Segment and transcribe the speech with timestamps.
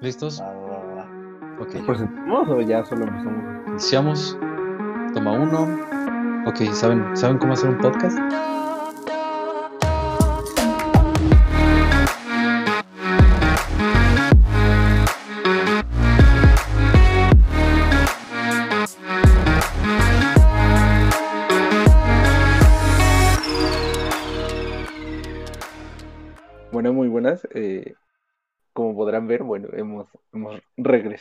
[0.00, 0.40] ¿Listos?
[0.40, 1.62] Va, va, va.
[1.62, 1.74] Ok.
[1.74, 3.68] ¿Nos presentamos o ya solo empezamos?
[3.68, 4.38] Iniciamos.
[5.14, 5.66] Toma uno.
[6.46, 8.18] Ok, ¿saben, ¿saben cómo hacer un podcast?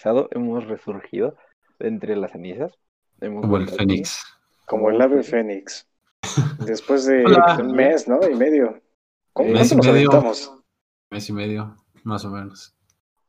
[0.05, 1.35] Regresado, hemos resurgido
[1.79, 2.73] entre las cenizas.
[3.21, 3.67] Hemos Como el.
[3.69, 4.23] Fénix.
[4.65, 5.87] Como el ave fénix.
[6.65, 7.57] Después de Hola.
[7.61, 8.19] un mes, ¿no?
[8.27, 8.81] Y medio.
[9.33, 10.09] ¿Cómo Mes y nos medio.
[10.09, 10.53] aventamos?
[11.11, 12.73] Mes y medio, más o menos.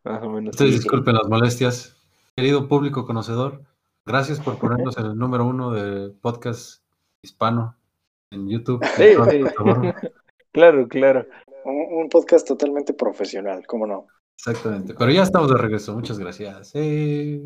[0.04, 0.50] Más o menos.
[0.54, 0.78] Ustedes sí.
[0.78, 1.96] disculpen las molestias.
[2.36, 3.62] Querido público conocedor,
[4.04, 6.82] gracias por ponernos en el número uno de podcast
[7.22, 7.76] hispano
[8.30, 8.80] en YouTube.
[8.96, 9.14] Sí.
[10.52, 11.26] Claro, claro.
[11.64, 14.06] Un, un podcast totalmente profesional, ¿cómo no?
[14.36, 14.94] Exactamente.
[14.94, 15.94] Pero ya estamos de regreso.
[15.94, 16.70] Muchas gracias.
[16.74, 17.42] Eh,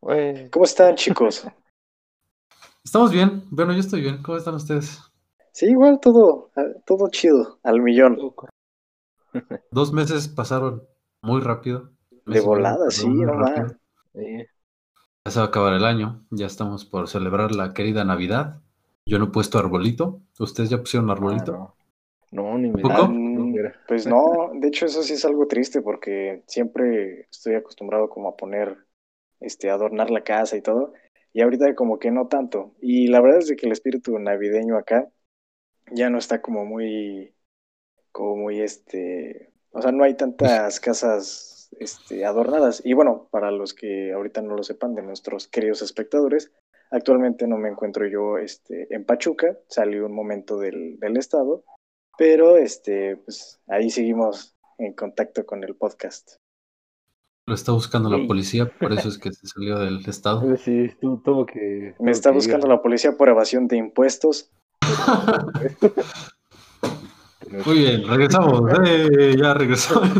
[0.00, 1.46] Bueno, ¿Cómo están, chicos?
[2.84, 3.42] Estamos bien.
[3.50, 4.22] Bueno, yo estoy bien.
[4.22, 5.00] ¿Cómo están ustedes?
[5.52, 6.50] Sí, igual todo,
[6.84, 8.16] todo chido, al millón.
[9.70, 10.86] Dos meses pasaron
[11.22, 11.90] muy rápido.
[12.26, 13.44] De volada, sí, no
[14.14, 14.46] sí.
[15.24, 16.24] Ya se va a acabar el año.
[16.30, 18.60] Ya estamos por celebrar la querida Navidad.
[19.06, 20.20] Yo no he puesto arbolito.
[20.38, 21.54] ¿Ustedes ya pusieron arbolito?
[21.54, 21.74] Ah,
[22.30, 22.42] no.
[22.42, 23.08] no, ni me da.
[23.86, 28.36] Pues no, de hecho eso sí es algo triste porque siempre estoy acostumbrado como a
[28.36, 28.76] poner,
[29.40, 30.92] este, adornar la casa y todo,
[31.32, 32.74] y ahorita como que no tanto.
[32.80, 35.08] Y la verdad es que el espíritu navideño acá
[35.90, 37.34] ya no está como muy,
[38.12, 42.80] como muy, este, o sea, no hay tantas casas, este, adornadas.
[42.84, 46.52] Y bueno, para los que ahorita no lo sepan de nuestros queridos espectadores,
[46.90, 51.64] actualmente no me encuentro yo, este, en Pachuca, salí un momento del, del estado
[52.18, 56.32] pero este, pues ahí seguimos en contacto con el podcast.
[57.48, 60.42] Lo está buscando la policía, por eso es que se salió del estado.
[60.56, 61.94] Sí, tu- tuvo que.
[62.00, 64.50] Me está buscando la policía por evasión de impuestos.
[67.64, 68.62] Muy bien, regresamos.
[68.86, 70.10] Eh, ya regresamos.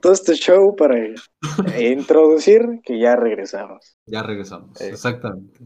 [0.00, 0.96] Todo este show para
[1.78, 3.96] introducir que ya regresamos.
[4.06, 4.80] ya regresamos.
[4.80, 4.88] Eh.
[4.88, 5.60] Exactamente.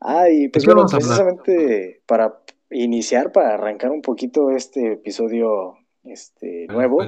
[0.00, 7.00] Ah, y pues bueno, precisamente para iniciar, para arrancar un poquito este episodio este, nuevo,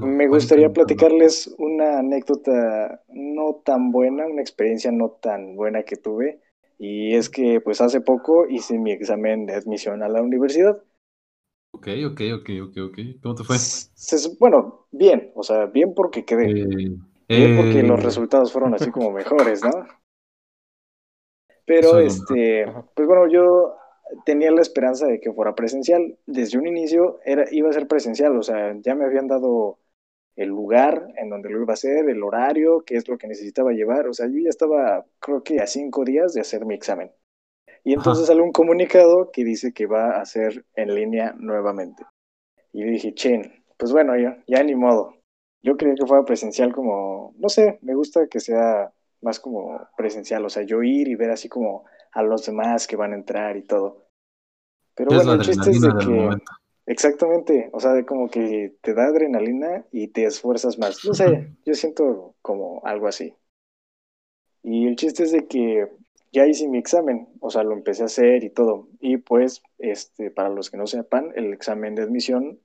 [0.00, 6.40] me gustaría platicarles una anécdota no tan buena, una experiencia no tan buena que tuve.
[6.78, 10.82] Y es que pues hace poco hice mi examen de admisión a la universidad.
[11.74, 12.98] Ok, ok, ok, ok, ok.
[13.22, 13.56] ¿Cómo te fue?
[14.40, 16.50] Bueno, bien, o sea, bien porque quedé.
[16.50, 16.96] Eh,
[17.28, 19.70] Bien porque eh, los resultados fueron así como mejores, ¿no?
[21.64, 23.76] Pero Eso este, pues bueno, yo
[24.24, 26.18] tenía la esperanza de que fuera presencial.
[26.26, 29.78] Desde un inicio era, iba a ser presencial, o sea, ya me habían dado
[30.36, 33.72] el lugar en donde lo iba a hacer, el horario, qué es lo que necesitaba
[33.72, 34.08] llevar.
[34.08, 37.10] O sea, yo ya estaba, creo que a cinco días de hacer mi examen.
[37.84, 42.04] Y entonces sale un comunicado que dice que va a ser en línea nuevamente.
[42.72, 45.16] Y dije, chen, pues bueno, ya, ya ni modo.
[45.62, 50.44] Yo quería que fuera presencial como, no sé, me gusta que sea más como presencial,
[50.44, 53.56] o sea, yo ir y ver así como a los demás que van a entrar
[53.56, 54.06] y todo.
[54.94, 56.52] Pero es bueno, el chiste es de que, momento.
[56.86, 61.04] exactamente, o sea, de como que te da adrenalina y te esfuerzas más.
[61.04, 63.34] No sé, yo siento como algo así.
[64.62, 65.88] Y el chiste es de que
[66.30, 68.88] ya hice mi examen, o sea, lo empecé a hacer y todo.
[69.00, 72.60] Y pues, este, para los que no sepan, el examen de admisión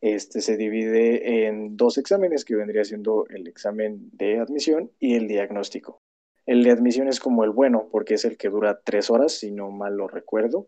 [0.00, 5.28] este, se divide en dos exámenes, que vendría siendo el examen de admisión y el
[5.28, 6.02] diagnóstico.
[6.46, 9.50] El de admisión es como el bueno, porque es el que dura tres horas, si
[9.50, 10.66] no mal lo recuerdo.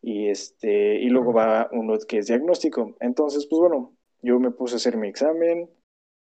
[0.00, 2.94] Y, este, y luego va uno que es diagnóstico.
[3.00, 5.68] Entonces, pues bueno, yo me puse a hacer mi examen,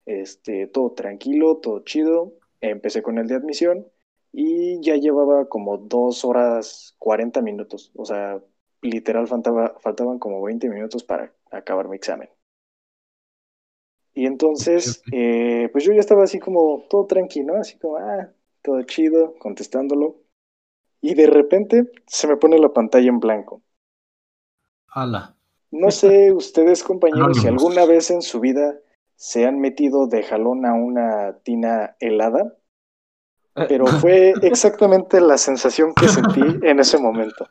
[0.06, 2.34] este, todo tranquilo, todo chido.
[2.62, 3.88] Empecé con el de admisión
[4.32, 7.92] y ya llevaba como dos horas 40 minutos.
[7.96, 8.42] O sea,
[8.82, 12.30] literal faltaba, faltaban como 20 minutos para acabar mi examen.
[14.14, 18.32] Y entonces, eh, pues yo ya estaba así como todo tranquilo, así como, ah,
[18.66, 20.18] todo chido, contestándolo.
[21.02, 23.62] Y de repente se me pone la pantalla en blanco.
[24.90, 25.36] Ala.
[25.72, 28.80] No sé ustedes, compañeros, si alguna vez en su vida
[29.16, 32.58] se han metido de jalón a una tina helada,
[33.54, 37.48] pero fue exactamente la sensación que sentí en ese momento.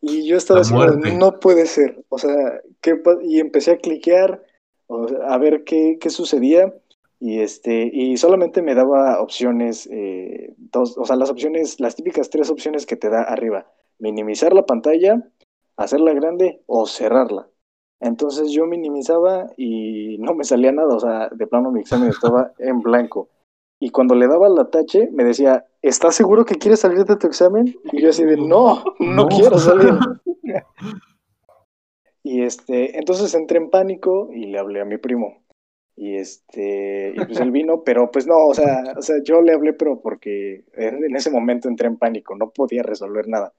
[0.00, 1.14] Y yo estaba muerte.
[1.14, 2.04] no puede ser.
[2.08, 4.42] O sea, ¿qué y empecé a cliquear
[4.86, 6.74] o sea, a ver qué, qué sucedía.
[7.20, 12.28] Y este, y solamente me daba opciones, eh, dos, o sea, las opciones, las típicas
[12.28, 13.66] tres opciones que te da arriba.
[13.98, 15.22] Minimizar la pantalla,
[15.76, 17.48] hacerla grande o cerrarla.
[18.00, 22.52] Entonces yo minimizaba y no me salía nada, o sea, de plano mi examen estaba
[22.58, 23.28] en blanco.
[23.80, 27.26] Y cuando le daba la tache, me decía, ¿estás seguro que quieres salir de tu
[27.26, 27.74] examen?
[27.92, 29.28] Y yo así de, no, no, No.
[29.28, 29.94] quiero salir.
[32.22, 35.43] y este, entonces entré en pánico y le hablé a mi primo.
[35.96, 39.52] Y este, y pues él vino, pero pues no, o sea, o sea, yo le
[39.52, 43.52] hablé, pero porque en, ese momento entré en pánico, no podía resolver nada.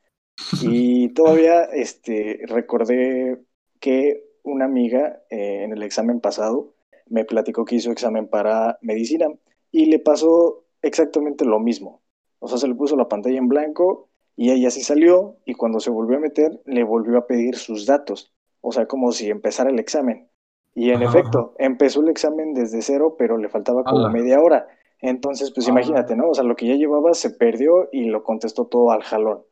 [0.62, 3.40] Y todavía este, recordé
[3.80, 6.76] que una amiga eh, en el examen pasado
[7.08, 9.28] me platicó que hizo examen para medicina
[9.72, 12.02] y le pasó exactamente lo mismo.
[12.40, 15.80] O sea, se le puso la pantalla en blanco y ella sí salió y cuando
[15.80, 18.34] se volvió a meter le volvió a pedir sus datos.
[18.62, 20.30] O sea, como si empezara el examen.
[20.76, 24.10] Y en Ajá, efecto, empezó el examen desde cero, pero le faltaba como Ala.
[24.10, 24.68] media hora.
[25.02, 25.72] Entonces, pues Ah.
[25.72, 26.30] imagínate, ¿no?
[26.30, 29.44] O sea, lo que ya llevaba se perdió y lo contestó todo al jalón.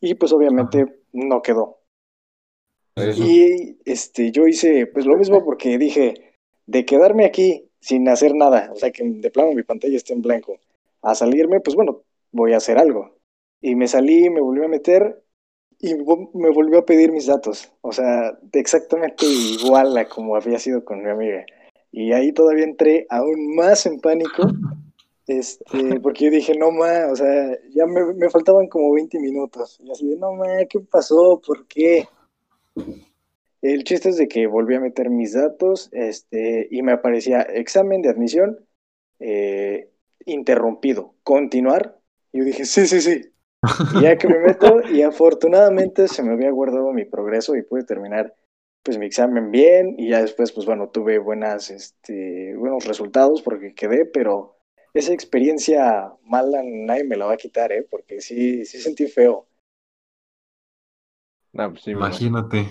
[0.00, 1.78] Y pues obviamente no quedó.
[2.96, 3.22] Eso.
[3.24, 6.34] Y este, yo hice pues lo mismo porque dije,
[6.66, 10.22] de quedarme aquí sin hacer nada, o sea, que de plano mi pantalla esté en
[10.22, 10.58] blanco,
[11.02, 12.02] a salirme, pues bueno,
[12.32, 13.16] voy a hacer algo.
[13.60, 15.22] Y me salí, me volví a meter
[15.80, 20.84] y me volvió a pedir mis datos, o sea, exactamente igual a como había sido
[20.84, 21.46] con mi amiga.
[21.92, 24.50] Y ahí todavía entré aún más en pánico,
[25.26, 29.78] este, porque yo dije, no ma, o sea, ya me, me faltaban como 20 minutos.
[29.80, 31.40] Y así de, no ma, ¿qué pasó?
[31.46, 32.08] ¿Por qué?
[33.62, 38.02] El chiste es de que volví a meter mis datos este, y me aparecía examen
[38.02, 38.64] de admisión
[39.18, 39.90] eh,
[40.26, 41.98] interrumpido, continuar.
[42.32, 43.22] Y yo dije, sí, sí, sí.
[43.94, 47.84] Y ya que me meto y afortunadamente se me había guardado mi progreso y pude
[47.84, 48.34] terminar
[48.82, 53.74] pues mi examen bien y ya después pues bueno tuve buenas este buenos resultados porque
[53.74, 54.56] quedé pero
[54.94, 59.46] esa experiencia mala nadie me la va a quitar eh porque sí sí sentí feo
[61.52, 61.90] No, pues sí.
[61.90, 62.68] Imagínate.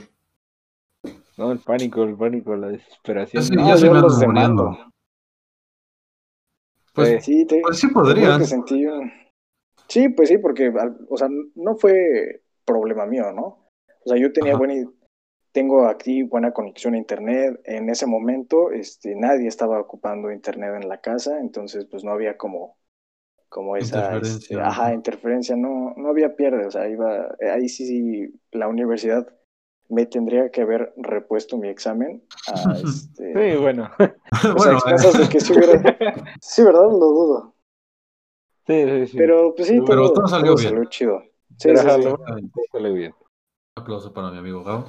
[1.37, 3.43] No, el pánico, el pánico, la desesperación.
[3.43, 4.77] Yo sí, No, ya se me ando muriendo.
[6.93, 8.49] Pues, sí te, pues sí te juro que podrías.
[8.49, 9.11] sentí un-
[9.87, 13.69] sí pues sí porque al- o sea no fue problema mío no
[14.05, 14.59] o sea yo tenía Ajá.
[14.59, 14.89] buena
[15.51, 20.87] tengo aquí buena conexión a internet en ese momento este nadie estaba ocupando internet en
[20.89, 22.77] la casa entonces pues no había como
[23.49, 24.61] como esa Interferencia, este, ¿no?
[24.65, 29.27] ajá interferencia no no había pierde o sea iba ahí sí, sí la universidad
[29.89, 33.89] me tendría que haber repuesto mi examen a este Sí, bueno.
[33.99, 35.97] o sea, bueno, expensas de que sí hubiera
[36.41, 37.53] sí verdad lo dudo
[38.67, 39.17] Sí, sí, sí.
[39.17, 40.87] pero pues sí Pero todo, todo salió todo bien.
[40.89, 41.21] chido
[41.57, 42.67] sí, Pero, sí, sí.
[42.71, 43.13] sale bien.
[43.77, 44.85] un aplauso para mi amigo Gabo.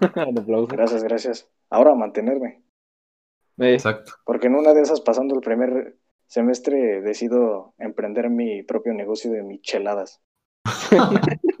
[0.28, 0.66] Un aplauso.
[0.68, 2.62] gracias gracias ahora a mantenerme
[3.58, 4.12] Exacto.
[4.24, 5.96] porque en una de esas pasando el primer
[6.26, 10.20] semestre decido emprender mi propio negocio de micheladas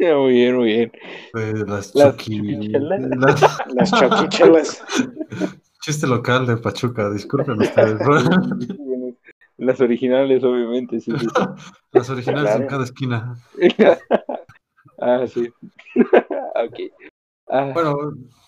[0.00, 0.92] muy bien, muy bien.
[1.38, 2.40] Eh, las Las Chucky.
[2.40, 3.00] chuquichelas.
[3.18, 4.84] las- las choquichelas
[5.82, 7.98] Chiste local de Pachuca, disculpen ustedes.
[9.64, 11.26] Las originales, obviamente, sí, sí.
[11.92, 12.62] Las originales Claro.
[12.62, 13.36] en cada esquina.
[15.00, 15.48] ah, sí.
[15.96, 16.78] ok.
[17.48, 17.96] Ah, Bueno,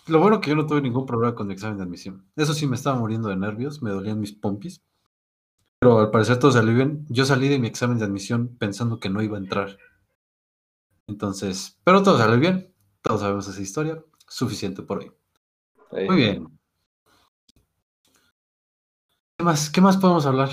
[0.09, 2.27] lo bueno que yo no tuve ningún problema con mi examen de admisión.
[2.37, 4.83] Eso sí, me estaba muriendo de nervios, me dolían mis pompis.
[5.79, 7.07] Pero al parecer todo salió bien.
[7.09, 9.79] Yo salí de mi examen de admisión pensando que no iba a entrar.
[11.09, 12.73] Entonces, pero todo salió bien.
[13.03, 14.03] Todos sabemos esa historia.
[14.29, 15.13] Suficiente por hoy.
[15.93, 16.49] Muy bien.
[19.39, 20.51] ¿Qué más, ¿Qué más podemos hablar?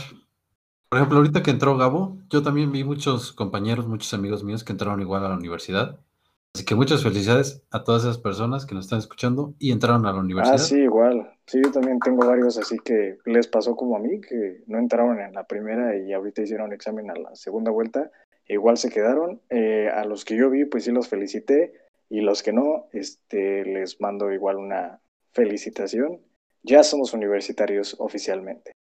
[0.94, 4.74] Por ejemplo, ahorita que entró Gabo, yo también vi muchos compañeros, muchos amigos míos que
[4.74, 5.98] entraron igual a la universidad.
[6.54, 10.14] Así que muchas felicidades a todas esas personas que nos están escuchando y entraron a
[10.14, 10.54] la universidad.
[10.54, 11.32] ah sí igual.
[11.48, 15.20] Sí yo también tengo varios así que les pasó como a mí que no entraron
[15.20, 18.12] en la primera y ahorita hicieron examen a la segunda vuelta.
[18.48, 19.42] Igual se quedaron.
[19.50, 21.74] Eh, a los que yo vi pues sí los felicité
[22.08, 25.00] y los que no este les mando igual una
[25.32, 26.20] felicitación.
[26.62, 28.73] Ya somos universitarios oficialmente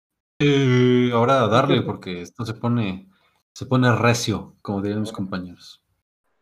[0.44, 3.08] Eh, ahora a darle porque esto se pone,
[3.54, 5.86] se pone recio, como dirían mis compañeros.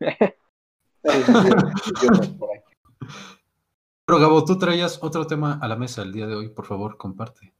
[4.06, 6.96] Pero Gabo, tú traías otro tema a la mesa el día de hoy, por favor,
[6.96, 7.52] comparte.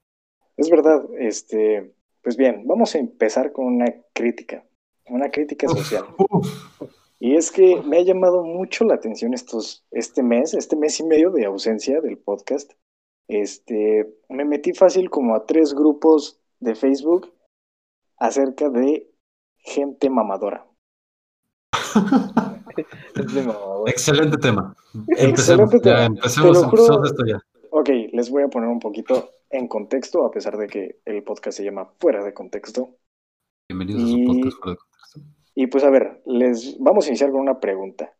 [0.57, 4.65] Es verdad, este, pues bien, vamos a empezar con una crítica,
[5.11, 6.07] una crítica social.
[6.17, 6.49] Uf,
[7.19, 11.05] Y es que me ha llamado mucho la atención estos, este mes, este mes y
[11.05, 12.73] medio de ausencia del podcast.
[13.31, 17.33] Este, me metí fácil como a tres grupos de Facebook
[18.19, 19.09] acerca de
[19.59, 20.67] gente mamadora.
[22.75, 23.55] De.
[23.87, 24.75] Excelente tema.
[25.17, 26.05] Excelente Empecemos, ya, tema.
[26.07, 26.83] empecemos, Te lo juro.
[26.83, 27.41] empecemos esto ya.
[27.71, 31.57] Ok, les voy a poner un poquito en contexto, a pesar de que el podcast
[31.59, 32.97] se llama Fuera de Contexto.
[33.69, 35.21] Bienvenidos a su podcast fuera de contexto.
[35.55, 38.13] Y pues a ver, les vamos a iniciar con una pregunta.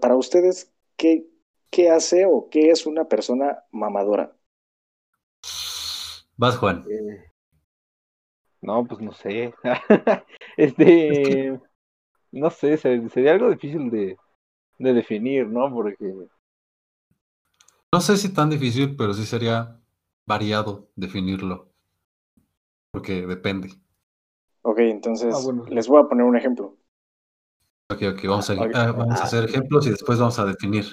[0.00, 1.26] Para ustedes, ¿qué,
[1.70, 4.36] qué hace o qué es una persona mamadora?
[6.36, 6.84] Vas, Juan.
[6.84, 7.24] Eh,
[8.62, 9.54] no, pues no sé.
[10.56, 11.60] este,
[12.32, 14.18] no sé, se- sería algo difícil de,
[14.78, 15.72] de definir, ¿no?
[15.74, 16.12] Porque,
[17.94, 19.80] No sé si tan difícil, pero sí sería
[20.26, 21.72] variado definirlo.
[22.92, 23.68] Porque depende.
[24.62, 25.64] Ok, entonces Ah, bueno.
[25.68, 26.76] les voy a poner un ejemplo.
[27.90, 28.74] Ok, ok, vamos a, Ok.
[28.74, 30.84] ah, vamos a hacer ejemplos y después vamos a definir.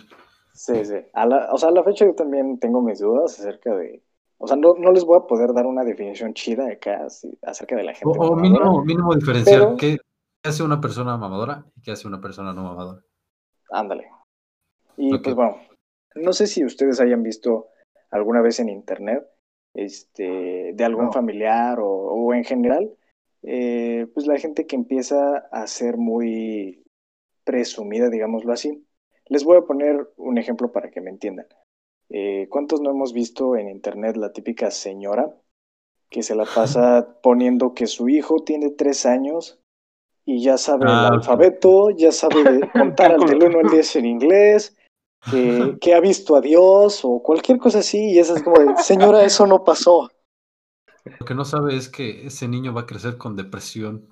[0.53, 0.95] Sí, sí.
[1.13, 4.01] A la, o sea, a la fecha yo también tengo mis dudas acerca de...
[4.43, 7.05] O sea, no, no les voy a poder dar una definición chida acá
[7.43, 9.97] acerca de la gente o mínimo, mínimo diferenciar Pero- qué
[10.43, 13.01] hace una persona mamadora y qué hace una persona no mamadora.
[13.71, 14.09] Ándale.
[14.97, 15.57] Y pues bueno,
[16.15, 17.67] no sé si ustedes hayan visto
[18.09, 19.23] alguna vez en internet
[19.75, 21.11] este, de algún No.
[21.11, 22.91] familiar o, o en general,
[23.43, 26.83] eh, pues la gente que empieza a ser muy
[27.43, 28.85] presumida, digámoslo así.
[29.27, 31.45] Les voy a poner un ejemplo para que me entiendan.
[32.13, 35.33] Eh, ¿Cuántos no hemos visto en internet la típica señora
[36.09, 39.59] que se la pasa poniendo que su hijo tiene tres años
[40.25, 41.13] y ya sabe Ah, el ok.
[41.15, 44.77] alfabeto, ya sabe contar al del 1 al 10 en inglés,
[45.31, 48.75] que, que ha visto a Dios o cualquier cosa así, y esa es como de,
[48.83, 50.09] señora, eso no pasó.
[51.19, 54.07] Lo que no sabe es que ese niño va a crecer con depresión.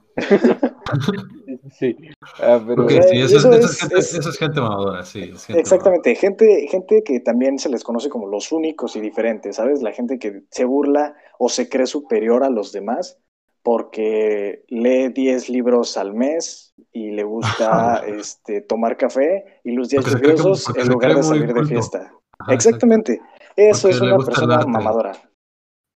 [1.72, 1.96] Sí.
[2.42, 4.62] Ah, pero, sea, sí, eso, eso es, eso es- es gente, es- eso es gente
[4.62, 5.22] mamadora, sí.
[5.22, 9.82] gente Exactamente, gente, gente que también se les conoce como los únicos y diferentes, ¿sabes?
[9.82, 13.20] La gente que se burla o se cree superior a los demás
[13.64, 20.06] porque lee 10 libros al mes y le gusta este, tomar café y los días
[20.06, 22.14] lluviosos en lugar de salir de fiesta.
[22.40, 23.20] Ajá, Exactamente,
[23.56, 25.12] eso es una persona mamadora.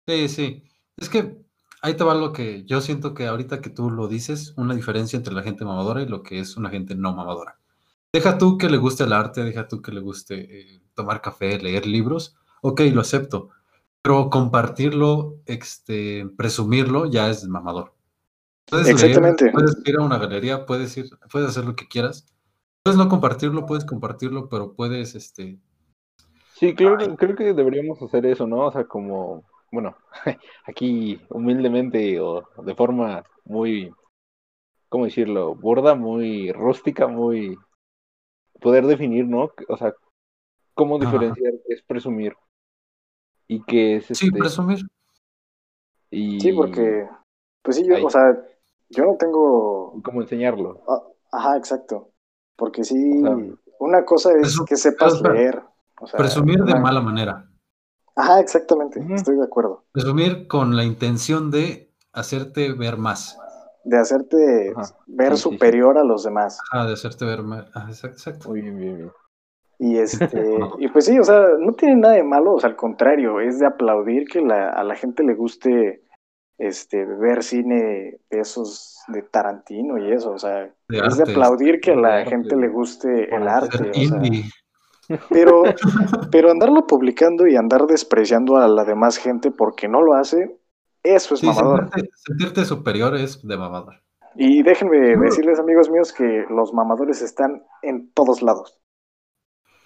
[0.06, 0.62] Sí, sí.
[0.98, 1.43] Es que
[1.84, 5.18] ahí te va lo que yo siento que ahorita que tú lo dices, una diferencia
[5.18, 7.58] entre la gente mamadora y lo que es una gente no mamadora.
[8.10, 11.58] Deja tú que le guste el arte, deja tú que le guste eh, tomar café,
[11.58, 13.50] leer libros, ok, lo acepto.
[14.00, 17.92] Pero compartirlo, este, presumirlo, ya es mamador.
[18.64, 19.50] Puedes leer, Exactamente.
[19.52, 22.26] puedes ir a una galería, puedes ir, puedes hacer lo que quieras.
[22.82, 25.58] Puedes no compartirlo, puedes compartirlo, pero puedes, este,
[26.54, 28.60] Sí, creo, creo que deberíamos hacer eso, ¿no?
[28.60, 29.44] O sea, como,
[29.74, 29.96] bueno,
[30.66, 33.92] aquí humildemente o de forma muy,
[34.88, 35.54] ¿cómo decirlo?
[35.54, 37.58] Burda, muy rústica, muy...
[38.60, 39.50] Poder definir, ¿no?
[39.68, 39.92] O sea,
[40.74, 42.34] cómo diferenciar qué es presumir
[43.46, 44.38] y qué es sí, este...
[44.38, 44.78] presumir.
[46.10, 47.06] y, Sí, porque,
[47.62, 48.04] pues sí, yo, Ahí.
[48.04, 48.22] o sea,
[48.88, 50.82] yo no tengo y cómo enseñarlo.
[50.88, 51.02] Ah,
[51.32, 52.10] Ajá, exacto.
[52.56, 53.36] Porque sí, O sea,
[53.80, 55.62] una cosa es presu- que sepas pero leer.
[56.00, 57.50] o sea, Presumir de una- mala manera.
[58.16, 59.84] Ajá, exactamente, estoy de acuerdo.
[59.92, 63.38] Presumir con la intención de hacerte ver más.
[63.84, 65.58] De hacerte Ajá, ver sí, sí, sí.
[65.58, 66.60] superior a los demás.
[66.70, 67.66] Ajá, de hacerte ver más.
[67.68, 68.48] Exacto, exacto.
[68.48, 69.12] muy bien, bien, bien.
[69.78, 72.76] Y este, y pues sí, o sea, no tiene nada de malo, o sea, al
[72.76, 76.02] contrario, es de aplaudir que la- a la gente le guste
[76.58, 81.80] este ver cine de esos de Tarantino y eso, o sea, De es de aplaudir
[81.80, 84.50] que a la arte, gente le guste el arte, Ser o sea, indie.
[85.30, 85.62] Pero,
[86.30, 90.58] pero andarlo publicando y andar despreciando a la demás gente porque no lo hace,
[91.02, 91.90] eso es Sí, mamador.
[91.90, 94.00] sentirte, sentirte superior es de mamador.
[94.36, 98.80] Y déjenme decirles, amigos míos, que los mamadores están en todos lados.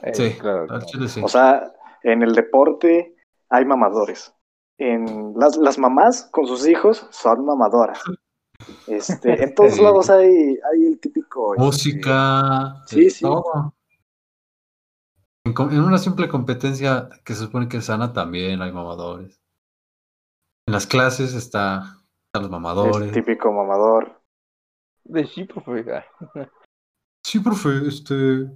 [0.03, 0.67] Eh, Sí, claro,
[1.09, 1.21] sí.
[1.23, 1.73] O sea,
[2.03, 3.15] en el deporte
[3.51, 4.33] hay mamadores.
[4.79, 8.01] En las, las mamás con sus hijos son mamadoras.
[8.87, 10.27] Este, en todos lados hay,
[10.73, 11.55] hay el típico.
[11.55, 13.23] este, Música, sí, sí.
[13.23, 13.75] todo.
[15.57, 19.41] En, una simple competencia que se supone que es sana también hay mamadores.
[20.67, 23.13] En las clases está, están los mamadores.
[23.13, 24.21] típico mamador.
[25.05, 25.85] De sí, profe.
[27.25, 28.49] Sí, profe, este.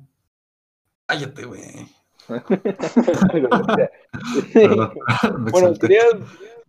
[1.06, 1.62] Cállate, güey.
[4.52, 4.94] Perdón,
[5.50, 6.04] Bueno, quería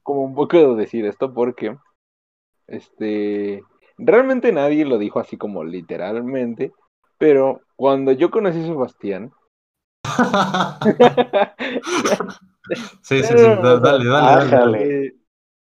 [0.01, 1.77] como un poco decir esto porque
[2.67, 3.63] este
[3.97, 6.73] realmente nadie lo dijo así como literalmente,
[7.17, 9.31] pero cuando yo conocí a Sebastián,
[13.01, 14.47] sí, sí, sí, da- dale, dale, dale.
[14.47, 15.13] Ájale.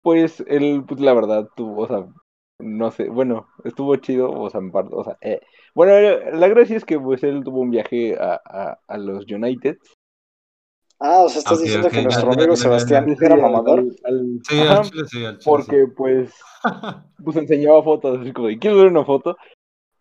[0.02, 2.06] pues él, pues la verdad, tuvo, o sea,
[2.60, 5.42] no sé, bueno, estuvo chido, o sea, en parte, o sea, eh,
[5.76, 9.26] bueno, eh, la gracia es que pues él tuvo un viaje a, a, a los
[9.32, 9.78] United.
[11.00, 13.26] Ah, o sea, estás diciendo que ya, nuestro ya, amigo ya, Sebastián ya.
[13.26, 13.80] era mamador.
[13.80, 15.72] al- al- Sí, ajá, al chile sí, al chile sí.
[15.72, 16.34] porque pues
[17.24, 19.36] pues enseñaba fotos, así como de, quiero ver una foto,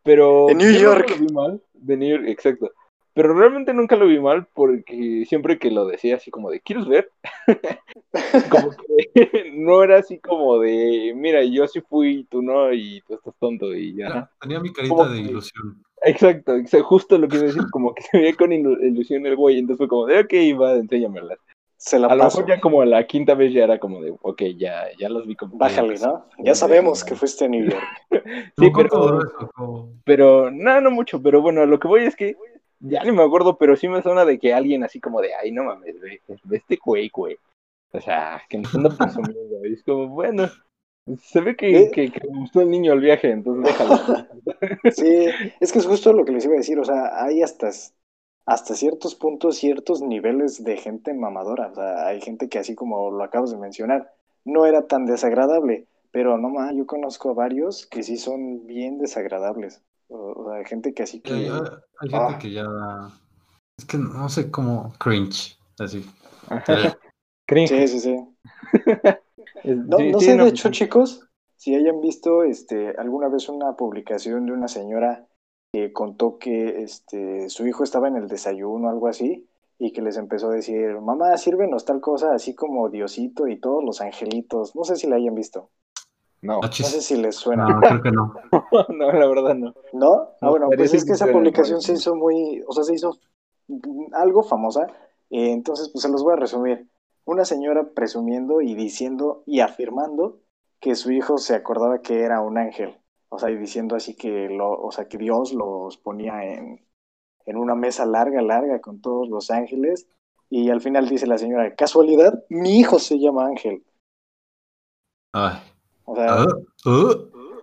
[0.03, 1.19] pero De New yo York.
[1.33, 2.71] mal, de New York, exacto,
[3.15, 6.87] pero realmente nunca lo vi mal porque siempre que lo decía así como de, ¿quieres
[6.87, 7.11] ver?
[8.51, 13.15] como que no era así como de, mira, yo sí fui, tú no, y tú
[13.15, 14.31] estás tonto y ya.
[14.41, 15.83] Tenía mi Como carita de que- ilusión.
[16.03, 19.27] Exacto, exa- justo lo que iba a decir, como que se veía con ilu- ilusión
[19.27, 21.39] el güey, entonces fue como de, ok, va, enséñamelas.
[21.77, 24.15] Se la A lo mejor ya como a la quinta vez ya era como de,
[24.21, 26.27] ok, ya, ya los vi como Bájale, ¿no?
[26.39, 27.83] Ya sabemos que fuiste a New York.
[28.59, 29.19] Sí, ¿Cuánto
[29.57, 32.37] pero, pero, no, no mucho, pero bueno, lo que voy es que,
[32.81, 35.53] ya ni me acuerdo, pero sí me suena de que alguien así como de, ay,
[35.53, 37.37] no mames, ve, ve este güey, güey.
[37.93, 40.49] O sea, que nos anda presumiendo, y es como, bueno,
[41.19, 41.91] se ve que, ¿Eh?
[41.91, 44.27] que, que le gustó el niño el viaje, entonces déjalo.
[44.93, 45.27] Sí,
[45.61, 47.71] es que es justo lo que les iba a decir, o sea, hay hasta,
[48.47, 53.11] hasta ciertos puntos, ciertos niveles de gente mamadora, o sea, hay gente que así como
[53.11, 54.13] lo acabas de mencionar,
[54.45, 58.99] no era tan desagradable, pero no más, yo conozco a varios que sí son bien
[58.99, 61.33] desagradables, o, o sea, gente que así que...
[61.33, 62.39] hay gente Ah.
[62.41, 62.67] que ya.
[63.79, 65.59] Es que no sé cómo cringe.
[65.79, 66.05] Así.
[67.47, 67.69] Cringe.
[67.69, 68.17] Sí, sí, sí.
[69.65, 73.49] No, sí, no sí, sé, no, de hecho, chicos, si hayan visto este, alguna vez
[73.51, 75.27] una publicación de una señora
[75.73, 79.47] que contó que este, su hijo estaba en el desayuno o algo así,
[79.79, 83.85] y que les empezó a decir, mamá, sírvenos tal cosa, así como Diosito y todos
[83.85, 84.75] los angelitos.
[84.75, 85.71] No sé si la hayan visto.
[86.43, 87.67] No, No sé si les suena.
[87.69, 88.35] No, creo que no.
[88.89, 89.75] no, la verdad no.
[89.93, 90.29] ¿No?
[90.41, 93.19] Ah, No, bueno, pues es que esa publicación se hizo muy, o sea, se hizo
[94.13, 94.87] algo famosa.
[95.31, 96.89] eh, entonces, pues se los voy a resumir.
[97.25, 100.41] Una señora presumiendo y diciendo y afirmando
[100.81, 102.97] que su hijo se acordaba que era un ángel.
[103.29, 106.85] O sea, y diciendo así que lo, o sea, que Dios los ponía en,
[107.47, 110.09] en una mesa larga, larga con todos los ángeles.
[110.51, 113.85] Y al final dice la señora, casualidad, mi hijo se llama Ángel.
[115.33, 115.70] Ay.
[116.11, 116.47] O sea, Ah,
[116.87, 117.15] ah.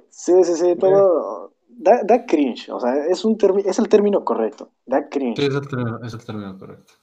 [0.09, 4.71] Sí, sí, sí, todo da, da cringe, o sea, es un es el término correcto,
[4.85, 5.37] da cringe.
[5.41, 6.93] Sí, es el término, es el término correcto.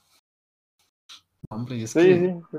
[1.49, 2.35] Hombre, y es Sí, que.
[2.51, 2.57] sí.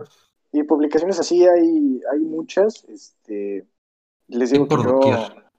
[0.53, 3.67] Y publicaciones así hay, hay muchas, este,
[4.29, 5.17] les digo que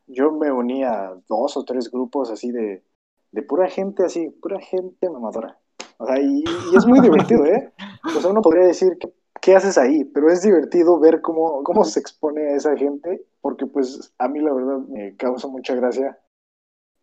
[0.08, 2.84] yo, me unía a dos o tres grupos así de,
[3.32, 5.60] de pura gente así, pura gente mamadora.
[5.98, 7.74] O sea, y, y es muy divertido, ¿eh?
[8.16, 9.14] O sea, uno podría decir, ¿qué,
[9.48, 10.04] qué haces ahí?
[10.04, 14.42] Pero es divertido ver cómo, cómo se expone a esa gente, porque pues a mí
[14.42, 16.20] la verdad me causa mucha gracia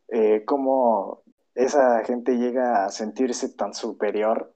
[0.09, 1.23] eh, cómo
[1.55, 4.55] esa gente llega a sentirse tan superior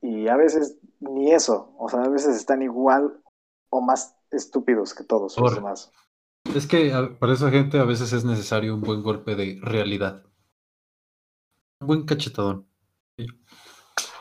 [0.00, 3.20] y a veces ni eso, o sea, a veces están igual
[3.68, 5.92] o más estúpidos que todos los demás.
[6.54, 10.24] Es que a- para esa gente a veces es necesario un buen golpe de realidad.
[11.82, 12.66] Un buen cachetadón.
[13.18, 13.26] Sí,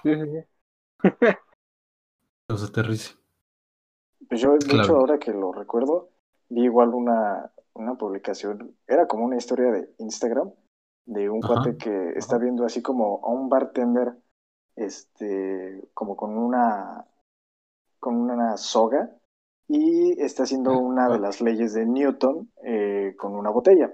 [0.03, 1.10] sí, sí.
[2.47, 3.13] Los aterrice.
[4.29, 4.83] Pues yo, de Claro.
[4.83, 6.10] hecho, ahora que lo recuerdo,
[6.49, 10.51] vi igual una, una publicación, era como una historia de Instagram,
[11.05, 11.55] de un Ajá.
[11.55, 14.13] cuate que está viendo así como a un bartender,
[14.75, 17.05] este, como con una,
[17.99, 19.12] con una soga,
[19.67, 23.91] y está haciendo una de las leyes de Newton eh, con una botella.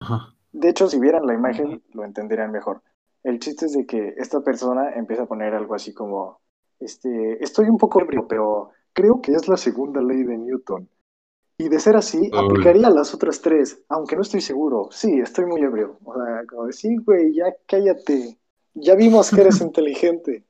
[0.00, 0.34] Ajá.
[0.52, 2.82] De hecho, si vieran la imagen, lo entenderían mejor.
[3.22, 6.40] El chiste es de que esta persona empieza a poner algo así como,
[6.84, 10.88] este, estoy un poco ebrio, pero creo que es la segunda ley de Newton.
[11.58, 14.88] Y de ser así, aplicaría las otras tres, aunque no estoy seguro.
[14.90, 15.98] Sí, estoy muy ebrio.
[16.04, 18.38] O sea, como de, sí, güey, ya cállate.
[18.74, 20.44] Ya vimos que eres inteligente.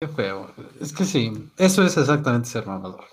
[0.00, 0.46] Qué feo.
[0.80, 3.04] Es que sí, eso es exactamente ser mamador.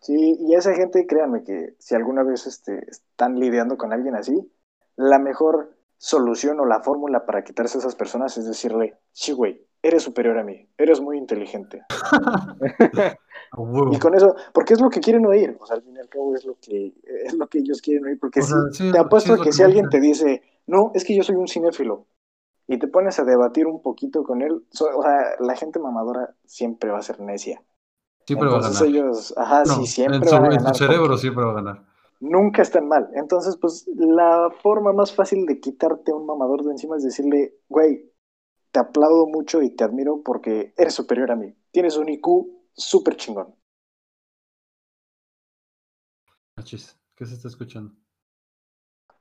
[0.00, 4.14] Sí, y a esa gente, créanme que si alguna vez este, están lidiando con alguien
[4.14, 4.38] así,
[4.96, 9.66] la mejor solución o la fórmula para quitarse a esas personas es decirle, sí, güey,
[9.84, 11.86] eres superior a mí, eres muy inteligente.
[13.88, 16.08] Y con eso, porque es lo que quieren oír, o sea, al fin y al
[16.08, 16.94] cabo es lo que,
[17.24, 19.52] es lo que ellos quieren oír, porque O si, sí, te apuesto sí a que
[19.52, 22.06] si alguien te dice, no, es que yo soy un cinéfilo,
[22.68, 26.36] y te pones a debatir un poquito con él, so- o sea, la gente mamadora
[26.46, 27.62] siempre va a ser necia.
[28.26, 28.82] Siempre va a Entonces ganar.
[28.82, 30.74] ellos, ajá, No, sí, siempre su, van a en su ganar.
[30.74, 31.84] cerebro siempre va a ganar.
[32.20, 33.08] nunca están mal.
[33.14, 37.54] Entonces, pues la forma más fácil de quitarte a un mamador de encima es decirle,
[37.68, 38.10] güey,
[38.74, 41.54] te aplaudo mucho y te admiro porque eres superior a mí.
[41.70, 42.26] Tienes un IQ
[42.74, 43.54] súper chingón.
[46.56, 47.94] Achis, ¿Qué se está escuchando?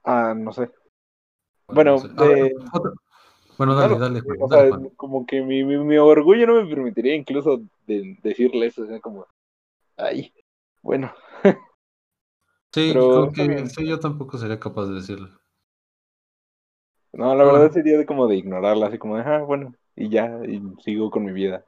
[0.04, 0.72] Ah, no sé.
[1.68, 2.08] Bueno, no sé.
[2.18, 2.92] A ver, eh, otra-
[3.60, 4.90] Bueno, dale, Claro, dale, Juan, o dale, sea, Juan.
[4.98, 9.00] como que mi, mi, mi orgullo no me permitiría incluso de, decirle eso, o sea,
[9.02, 9.28] como,
[9.98, 10.34] ay,
[10.82, 11.14] bueno,
[12.74, 15.30] Sí, pero que sí, yo tampoco sería capaz de decirlo.
[17.14, 17.52] No, la Ah.
[17.54, 21.10] verdad sería de como de ignorarla, así como de, ah, bueno, y ya, y sigo
[21.12, 21.66] con mi vida.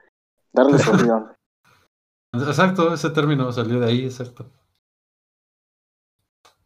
[0.53, 1.27] Darle su opinión.
[2.33, 4.51] Exacto, ese término salió de ahí, exacto.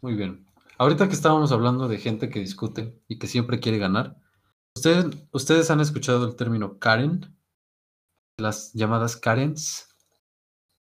[0.01, 0.45] Muy bien.
[0.77, 4.15] Ahorita que estábamos hablando de gente que discute y que siempre quiere ganar,
[4.75, 7.35] ¿ustedes, ¿ustedes han escuchado el término Karen?
[8.37, 9.93] Las llamadas Karens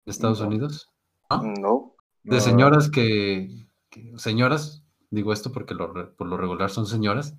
[0.05, 0.47] de Estados No.
[0.47, 0.89] Unidos.
[1.31, 1.41] ¿No?
[1.59, 1.95] No.
[2.23, 7.35] De señoras que, que- señoras digo esto porque lo por lo regular son señoras,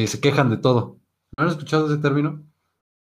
[0.00, 1.00] que se quejan de todo.
[1.36, 2.44] ¿No han escuchado ese término?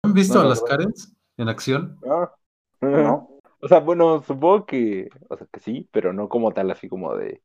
[0.04, 0.64] ¿Han visto No, a la las verdad.
[0.64, 2.00] Karens en acción?
[2.06, 2.36] Ah.
[2.82, 3.30] ¿no?
[3.62, 7.16] O sea, bueno, supongo que, o sea, que sí, pero no como tal, así como
[7.16, 7.44] de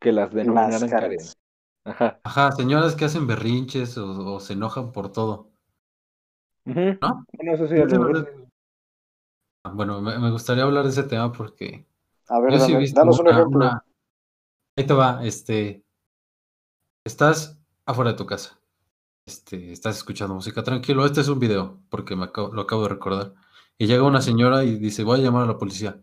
[0.00, 1.16] que las Las denominaran Karen.
[1.18, 1.38] Karens.
[1.84, 2.22] Ajá.
[2.24, 5.52] Ajá, señoras que hacen berrinches o, o se enojan por todo.
[7.02, 7.26] ¿No?
[7.32, 7.96] Bueno, eso sí, sí.
[9.64, 11.86] Ah, Bueno, me, me gustaría hablar de ese tema porque
[12.28, 13.66] A ver, yo sí he dame- visto danos un ejemplo.
[13.66, 13.84] una-
[14.76, 15.84] Ahí te va, este...
[17.04, 18.60] Estás afuera de tu casa.
[19.26, 21.06] Este, estás escuchando música tranquilo.
[21.06, 23.34] Este es un video, porque me acabo- lo acabo de recordar.
[23.78, 26.02] Y llega una señora y dice, voy a llamar a la policía.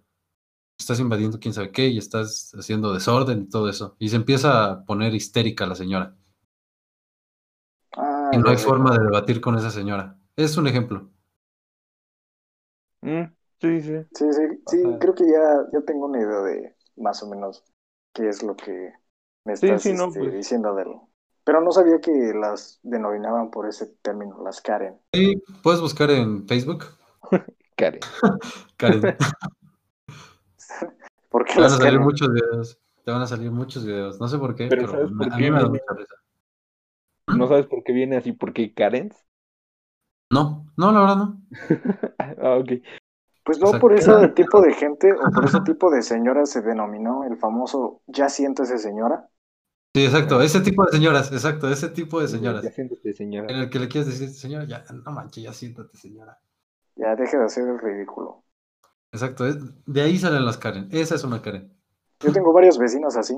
[0.80, 3.96] Estás invadiendo quién sabe qué y estás haciendo desorden y todo eso.
[4.00, 6.16] Y se empieza a poner histérica la señora.
[7.98, 10.18] Ah, Y no hay forma de debatir con esa señora.
[10.38, 11.12] Es un ejemplo.
[13.02, 13.24] Mm,
[13.62, 13.94] sí, sí.
[14.14, 17.64] Sí, sí, sí, creo que ya, ya tengo una idea de más o menos
[18.14, 18.94] qué es lo que
[19.46, 20.36] me estás sí, no, este, pues.
[20.38, 20.88] diciendo del...
[21.48, 24.98] Pero no sabía que las denominaban por ese término, las Karen.
[25.14, 26.84] Y puedes buscar en Facebook.
[27.78, 28.02] Karen.
[28.76, 29.16] Karen.
[31.30, 32.02] ¿Por qué Te van a salir Karen?
[32.02, 32.78] muchos videos.
[33.06, 34.20] Te van a salir muchos videos.
[34.20, 35.94] No sé por qué, Pero pero, ¿sabes me- por a qué mí me da mucha
[35.96, 36.16] risa.
[37.28, 38.34] ¿No sabes por qué viene así?
[38.34, 39.16] ¿Por qué Karens?
[40.30, 41.42] No, no, la verdad no.
[42.20, 42.72] ah, ok.
[43.46, 44.00] Pues no O sea, por ¿qué?
[44.02, 48.28] ese tipo de gente o por ese tipo de señora se denominó el famoso ya
[48.28, 49.30] siento ese señora.
[49.98, 50.42] Sí, exacto.
[50.44, 52.64] Ese tipo de señoras, exacto, ese tipo de señoras.
[52.64, 53.52] Ya siéntate, señora.
[53.52, 56.40] En el que le quieres decir, señora, ya, no manches, ya siéntate, señora.
[56.96, 58.44] Ya deje de hacer el ridículo.
[59.12, 59.58] Exacto, es-
[59.88, 60.88] de ahí salen las Karen.
[60.92, 61.74] Esa es una Karen.
[62.20, 63.36] Yo tengo varios vecinos así.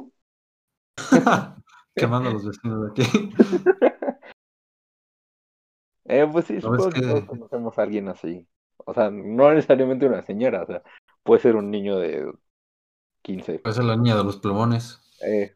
[1.95, 3.33] Quemando a los vecinos de aquí.
[6.11, 8.47] Eh, pues sí, supongo que que- todos conocemos a alguien así.
[8.77, 10.81] O sea, no necesariamente una señora, o sea,
[11.21, 12.33] puede ser un niño de
[13.21, 13.61] 15.
[13.63, 14.99] Esa es la niña de los plumones.
[15.21, 15.55] Eh,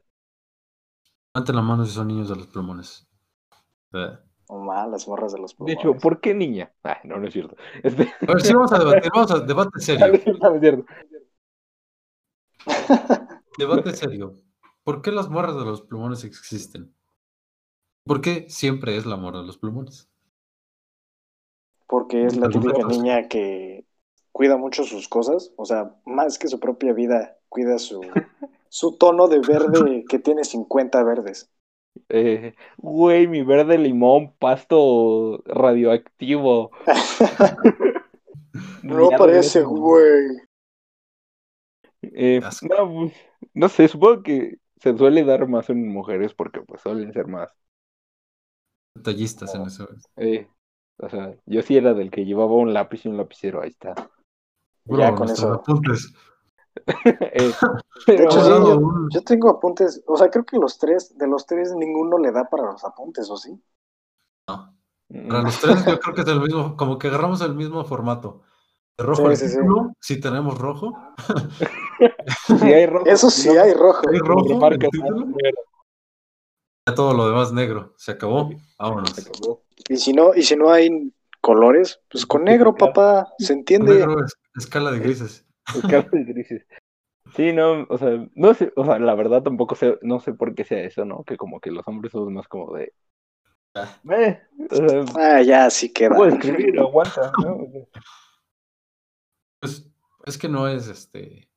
[1.36, 3.08] Levanten la mano si son niños de los plumones.
[3.94, 4.18] Eh.
[4.48, 6.02] O mal, las morras de los de hecho, plumones.
[6.04, 6.72] ¿por qué niña?
[6.84, 7.56] Ah, no, no es cierto.
[7.82, 10.06] Este, A ver, sí, vamos a debatir, vamos a debate serio.
[10.40, 10.86] no es cierto.
[13.58, 14.40] Debate serio.
[14.84, 16.94] ¿Por qué las morras de los plumones existen?
[18.06, 20.10] ¿Por qué siempre es la morra de los plumones?
[21.88, 23.86] Porque es la ¿Alguna típica niña que
[24.32, 28.02] cuida mucho sus cosas, o sea, más que su propia vida, cuida su,
[28.74, 31.48] su tono de verde que tiene 50 verdes.
[32.10, 36.72] Eh, güey, mi verde limón, pasto radioactivo.
[38.82, 40.26] no parece, güey.
[42.02, 43.14] Eh, no, pues,
[43.54, 47.52] no sé, supongo que se suele dar más en mujeres porque pues suelen ser más.
[48.96, 49.88] Detallistas en eso.
[50.16, 50.48] Eh,
[50.98, 53.94] o sea, yo sí era del que llevaba un lápiz y un lapicero, ahí está.
[54.86, 55.54] Bro, Ya, con eso.
[55.54, 56.12] apuntes.
[57.06, 57.54] Eh,
[58.08, 61.28] De pero, hecho, sí, Guardado yo, tengo apuntes, o sea, creo que los tres, de
[61.28, 63.62] los tres, ninguno le da para los apuntes, ¿o sí?
[64.48, 64.74] no.
[65.10, 67.84] mm, Para los tres, yo creo que es el mismo, como que agarramos el mismo
[67.86, 68.42] formato.
[68.98, 69.58] De rojo Sí, el sí, sí.
[69.58, 70.94] título, si tenemos rojo.
[72.60, 74.02] si hay rojo, Eso sí no, hay rojo.
[74.10, 74.20] Hay
[76.88, 77.94] ya todo lo demás negro.
[77.98, 78.52] Se acabó.
[78.78, 79.10] Vámonos.
[79.12, 79.62] se acabó.
[79.90, 83.96] Y si no, y si no hay colores, pues con negro, papá, se entiende.
[83.96, 85.43] Negro es escala de grises.
[86.12, 86.66] De.
[87.36, 90.54] Sí, no, o sea, no sé, o sea, la verdad tampoco sé, no sé por
[90.56, 91.24] qué sea eso, ¿no?
[91.24, 92.94] Que como que los hombres somos más como de,
[93.76, 93.98] Ah.
[94.12, 96.16] eh, o sea, Ah, ya, sí queda.
[96.16, 97.58] puedo escribir, aguanta, ¿no?
[99.60, 99.90] Pues,
[100.26, 101.50] es que no es este.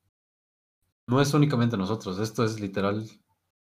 [1.09, 2.19] No es únicamente nosotros.
[2.19, 3.05] Esto es literal.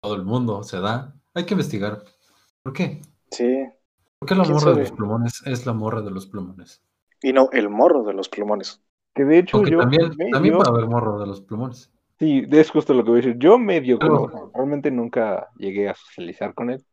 [0.01, 1.15] Todo el mundo se da.
[1.33, 2.03] Hay que investigar.
[2.63, 3.01] ¿Por qué?
[3.31, 3.65] Sí.
[4.19, 6.83] ¿Por qué la ¿Quién morra de los plumones es la morra de los plumones?
[7.21, 8.81] Y no, el morro de los plumones.
[9.15, 11.91] Que de hecho Aunque yo también, medio- también puede haber morro de los plumones.
[12.19, 13.39] Sí, es justo lo que voy a decir.
[13.39, 16.85] Yo medio conozco, realmente nunca llegué a socializar con él.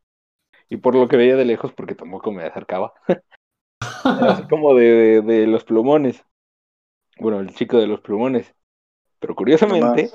[0.68, 2.94] Y por lo que veía de lejos, porque tampoco me acercaba.
[4.04, 6.24] Así como de, de, de los plumones.
[7.18, 8.54] Bueno, el chico de los plumones.
[9.20, 10.10] Pero curiosamente,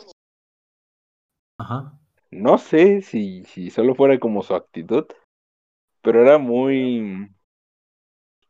[1.57, 1.93] Ajá.
[2.31, 5.05] no sé si, si solo fuera como su actitud,
[6.01, 7.29] pero era muy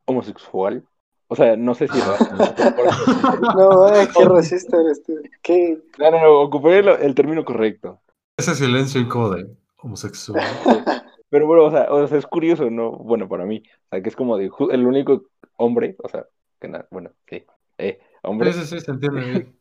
[0.06, 0.88] homosexual.
[1.28, 2.00] O sea, no sé si.
[3.56, 5.14] No, ay, qué racista eres tú.
[5.42, 5.80] Qué...
[5.98, 8.02] No, no, no, ocupé el, el término correcto.
[8.38, 10.42] Ese silencio incómodo de homosexual.
[11.30, 12.92] Pero bueno, o sea, o sea, es curioso, ¿no?
[12.92, 13.64] Bueno, para mí.
[13.88, 15.24] O sea, que es como de el único
[15.58, 16.26] hombre, o sea,
[16.60, 17.46] que nada, bueno, sí,
[17.78, 19.60] eh, hombre, Sí, sí, sí, se entiende bien.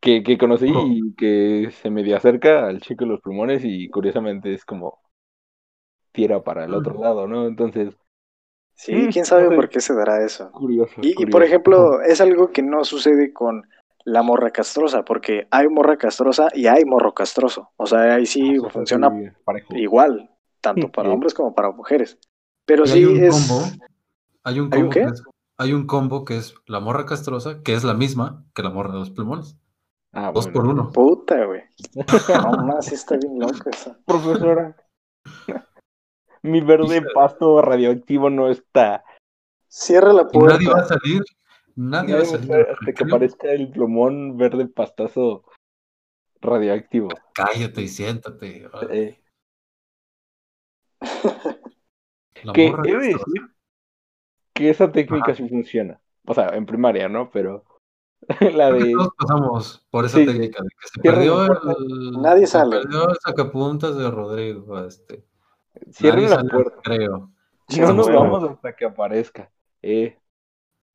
[0.00, 0.86] que, que conocí Oh.
[0.86, 5.00] y que se medio acerca al chico de los pulmones y curiosamente es como
[6.12, 7.46] tira para el otro lado, ¿no?
[7.46, 7.94] Entonces,
[8.82, 10.50] Sí, Mm, quién sabe por qué se dará eso.
[10.52, 10.94] curioso.
[11.02, 13.68] Y, por ejemplo, es algo que no sucede con
[14.06, 17.68] la morra castrosa, porque hay morra castrosa y hay morro castroso.
[17.76, 19.10] O sea, ahí sí O sea, funciona
[19.76, 20.30] igual,
[20.62, 21.14] tanto para Sí.
[21.14, 22.18] hombres como para mujeres.
[22.64, 23.30] Pero Y sí hay un es...
[23.48, 23.62] combo.
[24.44, 25.00] Hay un ¿Hay un combo qué?
[25.02, 25.22] que es,
[25.58, 28.92] hay un combo que es la morra castrosa, que es la misma que la morra
[28.94, 29.58] de los plumones.
[30.14, 30.52] Ah, Dos bueno.
[30.58, 30.90] por uno.
[30.92, 31.60] Puta, güey.
[32.56, 33.98] No más, sí está bien loca esa.
[34.06, 34.74] Profesora.
[36.42, 39.04] Mi verde pasto radioactivo no está.
[39.68, 40.98] Cierra la Y nadie va a puerta.
[41.00, 41.22] salir.
[41.76, 42.52] Nadie va a No, salir.
[42.70, 45.44] hasta que aparezca el plumón verde pastazo
[46.40, 47.08] radioactivo.
[47.34, 48.68] Cállate y siéntate.
[48.90, 49.20] Eh,
[52.42, 53.24] La que morra he de castrosa.
[53.32, 53.48] decir
[54.54, 55.34] que esa técnica Ajá.
[55.34, 56.00] sí funciona.
[56.26, 57.30] O sea, en primaria, ¿no?
[57.30, 57.64] Pero
[58.54, 58.92] la de.
[58.92, 61.72] todos pasamos por esa Sí, técnica de que se perdió puerta.
[61.78, 62.12] el.
[62.22, 62.80] Nadie se sale.
[62.82, 64.78] perdió el sacapuntas de Rodrigo.
[64.84, 65.24] Este.
[65.92, 66.80] Cierren la puerta.
[66.82, 67.30] Creo.
[67.78, 69.48] No nos vamos hasta que aparezca.
[69.80, 70.18] Eh,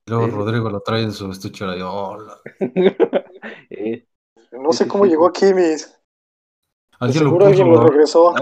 [0.06, 0.30] Luego Sí.
[0.32, 2.36] Rodrigo lo trae en su estuche y hola.
[3.70, 4.06] eh.
[4.52, 5.98] No sé cómo llegó aquí, mis.
[7.00, 7.48] Alguien lo seguro puso.
[7.48, 7.88] alguien lo ¿no?
[7.88, 8.34] regresó.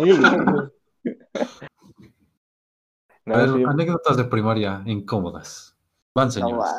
[3.26, 5.76] No, A ver, sí, anécdotas de primaria incómodas.
[6.14, 6.70] Van, No señores.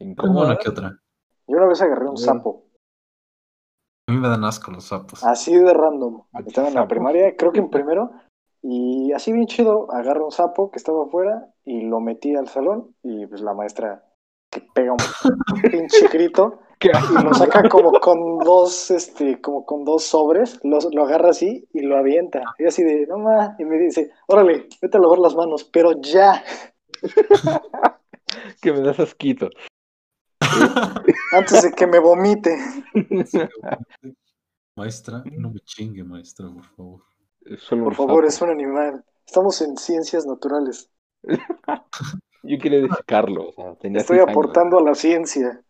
[0.00, 0.46] incómoda.
[0.46, 0.98] una que otra.
[1.46, 2.65] Yo una vez agarré un sapo,
[4.08, 5.24] A mí me dan asco los sapos.
[5.24, 6.22] así de random.
[6.32, 8.12] ¿A qué Estaba en la primaria, creo que en primero,
[8.62, 12.94] y así bien chido, agarré un sapo que estaba afuera y lo metí al salón
[13.02, 14.04] y pues la maestra
[14.50, 14.98] que pega un
[15.70, 20.78] pinche grito ¿Qué y lo saca como con dos, este, como con dos sobres, lo,
[20.92, 22.42] lo agarra así y lo avienta.
[22.58, 25.92] Y así de, no más, y me dice, órale, vete a lavar las manos, pero
[26.00, 26.44] ya,
[28.60, 29.48] que me das asquito.
[31.32, 32.56] Antes de que me vomite.
[34.76, 37.02] Maestra, no me chingue, maestra, por favor.
[37.68, 39.04] Por favor, es un animal.
[39.26, 40.90] Estamos en ciencias naturales.
[42.42, 43.48] Yo quería desecarlo.
[43.48, 44.30] O sea, tenía Estoy años.
[44.30, 45.62] aportando a la ciencia.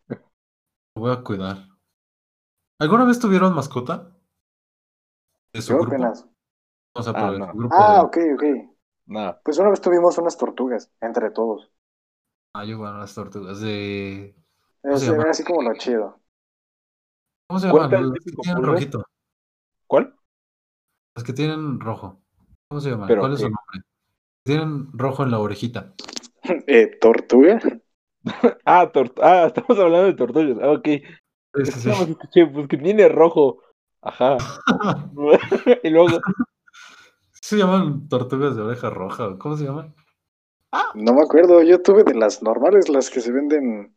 [0.97, 1.69] Lo voy a cuidar.
[2.79, 4.17] ¿Alguna vez tuvieron mascota?
[5.53, 5.97] ¿De su Yo grupo?
[5.97, 6.27] apenas.
[6.95, 7.53] O sea, Ah, no.
[7.55, 8.45] grupo Ah, de- ok, ok.
[9.07, 9.41] Nada.
[9.45, 11.71] Pues una vez tuvimos unas tortugas, entre todos.
[12.55, 14.35] Ah, yo bueno, las tortugas de...
[14.87, 15.31] ¿Cómo Es, se llama?
[15.31, 16.21] así como lo chido.
[17.49, 17.91] ¿Cómo se llaman?
[17.91, 18.73] Las que tienen pulga.
[18.73, 19.05] rojito.
[19.89, 20.15] ¿Cuál?
[21.17, 22.21] Las que tienen rojo.
[22.69, 23.09] ¿Cómo se llaman?
[23.09, 23.81] ¿Pero ¿Cuál es su nombre?
[24.45, 25.93] Tienen rojo en la orejita.
[26.69, 27.59] Eh, ¿Tortuga?
[28.65, 30.59] Ah, tort ah, estamos hablando de tortugas.
[30.63, 30.85] Ah, ok.
[30.85, 33.61] Sí, sí, que pues que tiene rojo.
[34.03, 34.37] Ajá.
[35.83, 36.21] y luego,
[37.41, 39.27] Se llaman tortugas de oreja roja.
[39.29, 39.95] ¿o ¿Cómo se llaman?
[40.95, 43.96] No me acuerdo, yo tuve de las normales, las que se venden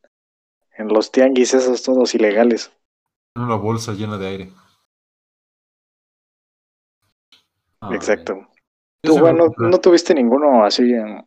[0.80, 2.72] en los tianguis, esos todos ilegales.
[3.36, 4.50] Una bolsa llena de aire.
[7.82, 8.48] Ay, Exacto.
[9.04, 11.26] yo ¿Tú, Juan, no, tuviste ninguno así en,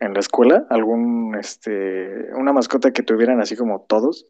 [0.00, 0.66] en la escuela?
[0.68, 4.26] ¿Algún, este, una mascota que tuvieran así como todos?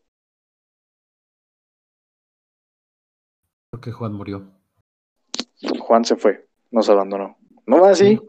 [3.70, 4.46] Creo que Juan murió.
[5.80, 7.38] Juan se fue, nos abandonó.
[7.66, 8.20] No más así.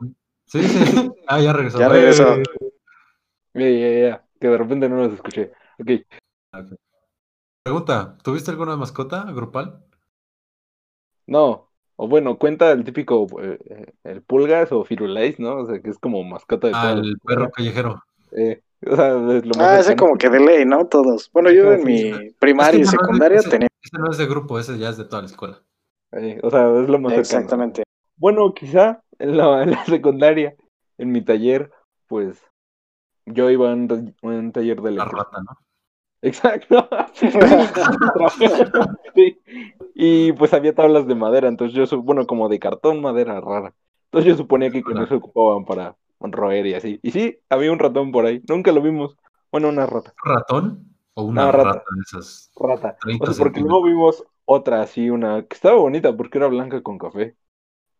[0.45, 0.85] Sí, sí.
[0.85, 1.11] sí.
[1.27, 1.79] Ah, ya regresó.
[1.79, 2.35] Ya regresó.
[2.35, 2.43] Eh,
[3.55, 5.51] ya, ya, ya, que de repente no los escuché.
[5.83, 6.73] Ok.
[7.63, 9.83] Pregunta, ¿tuviste alguna mascota grupal?
[11.27, 11.69] No.
[11.95, 15.57] O bueno, cuenta el típico, eh, el pulgas o firulais, ¿no?
[15.57, 17.17] O sea, que es como mascota de Al escuela.
[17.23, 18.03] perro callejero.
[18.31, 20.87] Eh, o sea, es lo más Ah, ese como que de ley, ¿no?
[20.87, 21.29] Todos.
[21.31, 23.67] Bueno, yo en mi primaria y secundaria ese- tenía.
[23.81, 25.61] Ese no es de grupo, ese ya es de toda la escuela.
[26.13, 27.19] Eh, o sea, es lo más cercano.
[27.19, 27.83] Exactamente.
[28.17, 30.55] Bueno, quizá en la, en la secundaria,
[30.97, 31.71] en mi taller,
[32.07, 32.41] pues
[33.25, 35.57] yo iba a un, ta- un taller de La rata, ¿no?
[36.23, 36.87] Exacto.
[39.15, 39.37] Sí.
[39.93, 43.75] Y pues había tablas de madera, entonces yo, bueno, como de cartón, madera rara.
[44.05, 46.99] Entonces yo suponía que con eso ocupaban para roer y así.
[47.03, 49.15] Y sí, había un ratón por ahí, nunca lo vimos.
[49.51, 50.13] Bueno, una rata.
[50.23, 50.87] ¿Ratón?
[51.13, 51.63] ¿O una No, rata.
[51.73, 52.51] rata de esas?
[52.55, 52.97] Rata.
[53.01, 56.81] 30 O sea, porque luego vimos otra así, una que estaba bonita porque era blanca
[56.81, 57.35] con café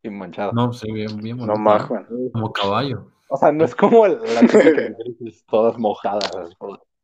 [0.02, 0.52] y manchada.
[0.54, 1.88] No, sí, bien, bien No bonito, más.
[2.34, 3.08] Como caballo.
[3.30, 4.16] O sea, no es como la
[5.00, 6.32] grises todas mojadas.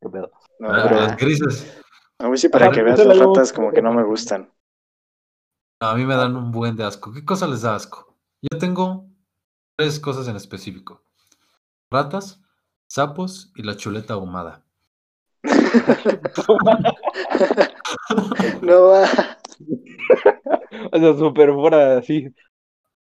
[0.01, 0.31] ¿Qué pedo?
[0.59, 1.81] No, Ah, pero las grises.
[2.19, 4.51] a mí sí, para que veas, las ratas como que no me gustan.
[5.81, 7.13] A mí me dan un buen de asco.
[7.13, 8.17] ¿Qué cosa les da asco?
[8.41, 9.05] Yo tengo
[9.77, 11.03] tres cosas en específico.
[11.91, 12.41] Ratas,
[12.87, 14.65] sapos y la chuleta ahumada.
[18.61, 19.03] No va.
[20.91, 22.27] O sea, súper fuera así.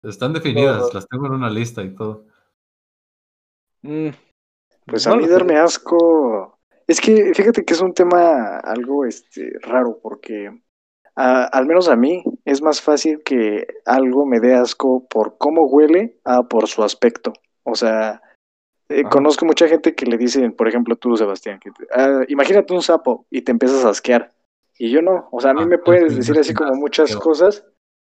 [0.03, 0.91] Están definidas, No.
[0.93, 2.27] las tengo en una lista y todo.
[3.83, 4.09] Mm,
[4.87, 6.58] Pues no a mí darme asco.
[6.89, 10.51] Es que fíjate que es un tema algo este, raro, porque
[11.15, 15.67] a- al menos a mí es más fácil que algo me dé asco por cómo
[15.67, 17.35] huele a por su aspecto.
[17.63, 18.23] O sea,
[18.89, 19.11] eh, Ajá.
[19.11, 22.81] conozco mucha gente que le dicen, por ejemplo, tú, Sebastián, que te- ah, imagínate un
[22.83, 24.33] sapo y te empiezas a asquear.
[24.79, 27.23] Y yo no, o sea, a mí Ah, me puedes decir así como muchas asqueo.
[27.23, 27.67] cosas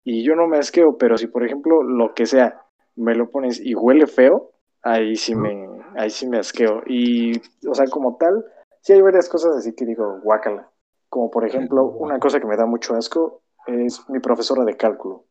[0.03, 2.61] y yo no me asqueo, pero si, por ejemplo, lo que sea,
[2.97, 4.51] me lo pones y huele feo,
[4.83, 6.83] ahí sí me, ahí sí me asqueo.
[6.87, 8.45] Y, o sea, como tal,
[8.85, 10.71] sí hay varias cosas así que digo, guácala.
[11.09, 15.25] Como por ejemplo, una cosa que me da mucho asco es mi profesora de cálculo.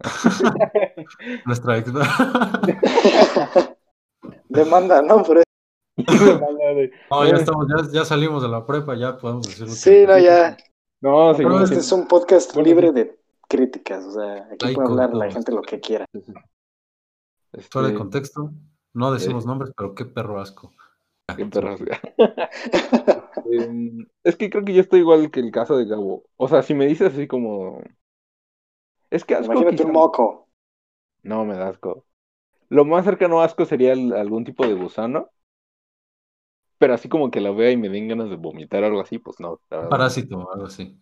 [1.46, 1.92] Nuestra ex.
[4.48, 5.22] Demanda, ¿no?
[5.24, 5.42] Pero
[7.10, 9.72] no, ya estamos, ya, ya salimos de la prepa, ya podemos decirlo.
[9.72, 10.56] sí, no, ya.
[11.00, 11.80] No, sí, Este sí.
[11.80, 13.18] es un podcast Bueno, libre de
[13.48, 16.06] críticas, o sea, aquí Laico, puede hablar la gente lo que quiera.
[17.70, 18.50] Fuera de Este, contexto,
[18.94, 20.72] no decimos nombres, pero qué perro asco.
[21.36, 21.90] Qué perras, güey.
[23.44, 26.24] Em, es que creo que yo estoy igual que el caso de Gabo.
[26.36, 27.80] O sea, si me dices así como.
[29.10, 29.52] Es que asco.
[29.54, 30.00] Imagínate quizá un no.
[30.00, 30.48] moco.
[31.24, 32.06] No, me da asco.
[32.70, 35.30] Lo más cercano a asco sería el- algún tipo de gusano.
[36.78, 39.18] Pero así como que la vea y me den ganas de vomitar o algo así,
[39.18, 39.60] pues no.
[39.88, 40.98] Parásito, algo así.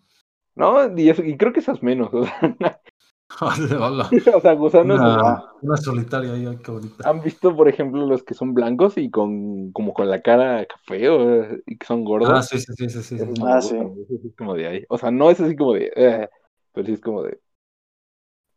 [0.54, 2.10] No, y, eso- y creo que esas menos.
[2.12, 2.80] O sea,
[3.40, 4.10] Hola.
[4.34, 4.98] o sea, gusanos.
[5.00, 7.08] Una, una solitaria ahí, ay, qué bonita.
[7.08, 11.08] ¿Han visto, por ejemplo, los que son blancos y con como con la cara café
[11.08, 12.30] o, y que son gordos?
[12.32, 13.18] Ah, sí, sí, sí, sí, sí.
[13.18, 13.24] Sí.
[13.44, 13.72] Ah, es
[14.36, 14.84] como de ahí.
[14.88, 15.92] O sea, no es así como de.
[15.94, 16.28] eh,
[16.72, 17.40] pero sí es como de.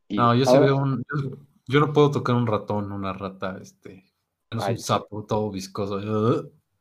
[0.08, 1.04] y No, yo sí ahora- veo un.
[1.22, 1.30] Yo,
[1.68, 4.06] yo no puedo tocar un ratón, una rata, este.
[4.52, 4.86] menos Ay, un sí.
[4.86, 6.00] sapo todo viscoso.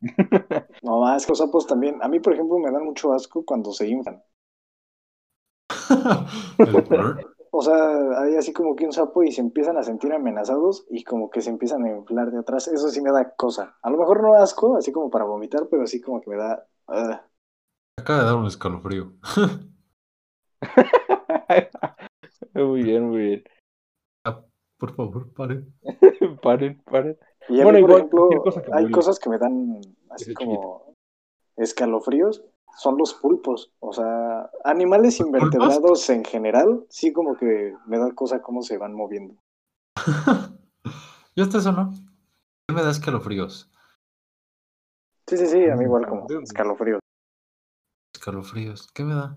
[0.83, 2.03] No, asco, sapos también.
[2.03, 4.21] A mí, por ejemplo, me dan mucho asco cuando se inflan.
[7.55, 11.05] O sea, hay así como que un sapo y se empiezan a sentir amenazados y
[11.05, 12.67] como que se empiezan a inflar de atrás.
[12.69, 13.77] Eso sí me da cosa.
[13.83, 16.67] A lo mejor no asco, así como para vomitar, pero sí como que me da...
[16.89, 17.27] ah.
[17.99, 19.13] Acaba de dar un escalofrío.
[22.55, 23.45] muy bien, muy bien.
[24.79, 25.63] Por favor, pare.
[26.43, 27.17] paren, paren.
[27.49, 30.95] Y a Bueno, mí, por igual, ejemplo, cosa hay cosas que me dan así como
[31.57, 32.43] escalofríos.
[32.77, 33.73] Son los pulpos.
[33.81, 35.43] O sea, animales ¿Los pulpos?
[35.55, 39.35] invertebrados en general, sí como que me da cosa cómo se van moviendo.
[41.37, 41.93] Yo hasta eso no.
[42.69, 43.71] ¿Qué me da escalofríos?
[45.27, 47.01] Sí, sí, sí, a mí Mm, igual como escalofríos.
[48.15, 48.89] escalofríos.
[48.93, 49.37] ¿Qué me da?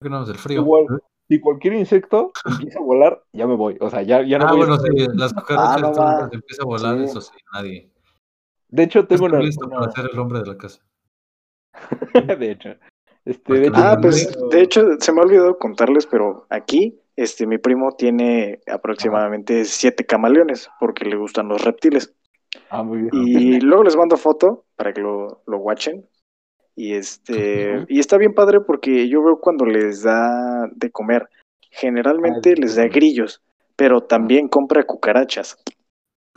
[0.00, 0.24] ¿Qué no?
[0.24, 0.60] Del frío.
[0.60, 0.86] Igual.
[1.28, 3.76] Si cualquier insecto empieza a volar, ya me voy.
[3.80, 5.92] O sea, ya, ya no Ah, voy a bueno, estar- sí, las cucarachas, Ah, no
[5.92, 6.20] todo va.
[6.22, 7.04] lo que empieza a volar, Sí.
[7.04, 7.92] eso sí, nadie.
[8.68, 10.82] De hecho, tengo Estoy una, listo una- para ser el hombre de la casa.
[12.38, 12.70] de hecho.
[13.24, 17.00] Este, Porque de hecho, Ah, pues de hecho se me ha olvidado contarles, pero aquí
[17.16, 22.14] este mi primo tiene aproximadamente siete camaleones porque le gustan los reptiles.
[22.70, 23.10] Ah, muy bien.
[23.12, 26.06] Y luego les mando foto para que lo, lo watchen.
[26.76, 31.28] Y este, y está bien padre porque yo veo cuando les da de comer.
[31.70, 33.42] Generalmente Ah, les da grillos,
[33.76, 35.58] pero también compra cucarachas.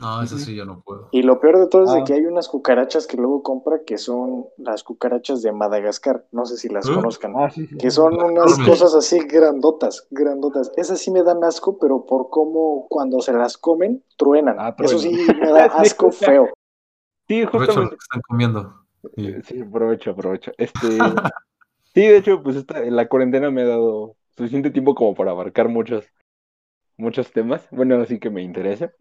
[0.00, 1.08] No, eso sí yo no puedo.
[1.12, 2.04] Y lo peor de todo es de Ah.
[2.04, 6.26] que hay unas cucarachas que luego compra que son las cucarachas de Madagascar.
[6.32, 6.94] No sé si las ¿Eh?
[6.94, 7.34] conozcan.
[7.36, 7.76] Ah, sí, sí.
[7.76, 10.72] que son unas cosas así grandotas, grandotas.
[10.76, 14.56] Esas sí me dan asco, pero por cómo cuando se las comen, truenan.
[14.58, 15.10] Ah, Eso sí
[15.40, 16.48] me da asco feo.
[17.28, 17.96] Sí, Aprovecho lo justamente.
[17.96, 18.74] que están comiendo.
[19.16, 19.34] Sí.
[19.44, 20.52] Sí, aprovecho, aprovecho.
[20.56, 20.78] Este,
[21.94, 25.68] sí, de hecho, pues esta, la cuarentena me ha dado suficiente tiempo como para abarcar
[25.68, 26.06] muchos,
[26.96, 27.68] muchos temas.
[27.70, 28.92] Bueno, así que me interesa.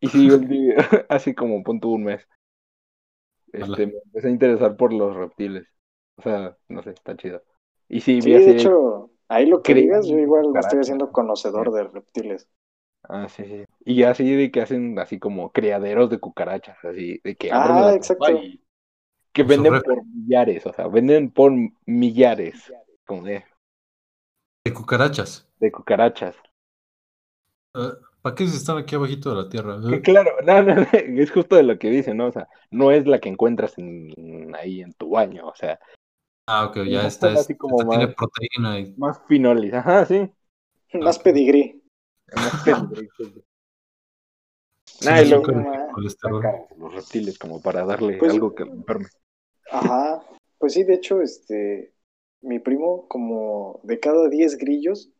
[0.00, 0.76] Y sí, el día-
[1.08, 2.26] así como punto un mes.
[3.52, 5.66] Este, me empecé a interesar por los reptiles.
[6.16, 7.42] O sea, no sé, está chido.
[7.88, 11.10] Y sí, Sí, vi de hecho, ahí lo que digas, yo igual me estoy haciendo
[11.12, 12.48] conocedor de reptiles.
[13.08, 13.64] Ah, sí, sí.
[13.84, 17.94] Y así de que hacen así como criaderos de cucarachas, así, de que Ah, la
[17.94, 18.40] exacto.
[18.42, 18.62] y
[19.32, 21.52] que venden por millares, o sea, venden por
[21.86, 22.72] millares,
[23.06, 23.44] como de,
[24.64, 25.48] De cucarachas.
[25.60, 26.34] de cucarachas.
[27.74, 29.78] Eh, ¿Para qué si están aquí abajito de la tierra?
[29.92, 32.26] Eh, claro, no, no, no, es justo de lo que dicen, ¿no?
[32.26, 35.78] O sea, no es la que encuentras en, ahí en tu baño, o sea,
[36.50, 37.32] Ah, ok, ya está.
[37.32, 40.30] así Es, como esta tiene más- proteína y más finolis, ajá, sí.
[40.94, 41.82] Más pedigrí.
[42.34, 43.34] Más pedigrí, sí.
[45.04, 46.42] Nah, y ah, colesterol.
[46.42, 49.06] Saca los reptiles como para darle Pues- algo que lo enferme.
[49.70, 50.22] Ajá.
[50.56, 51.92] Pues sí, de hecho, este,
[52.40, 55.10] mi primo, como de cada 10 grillos,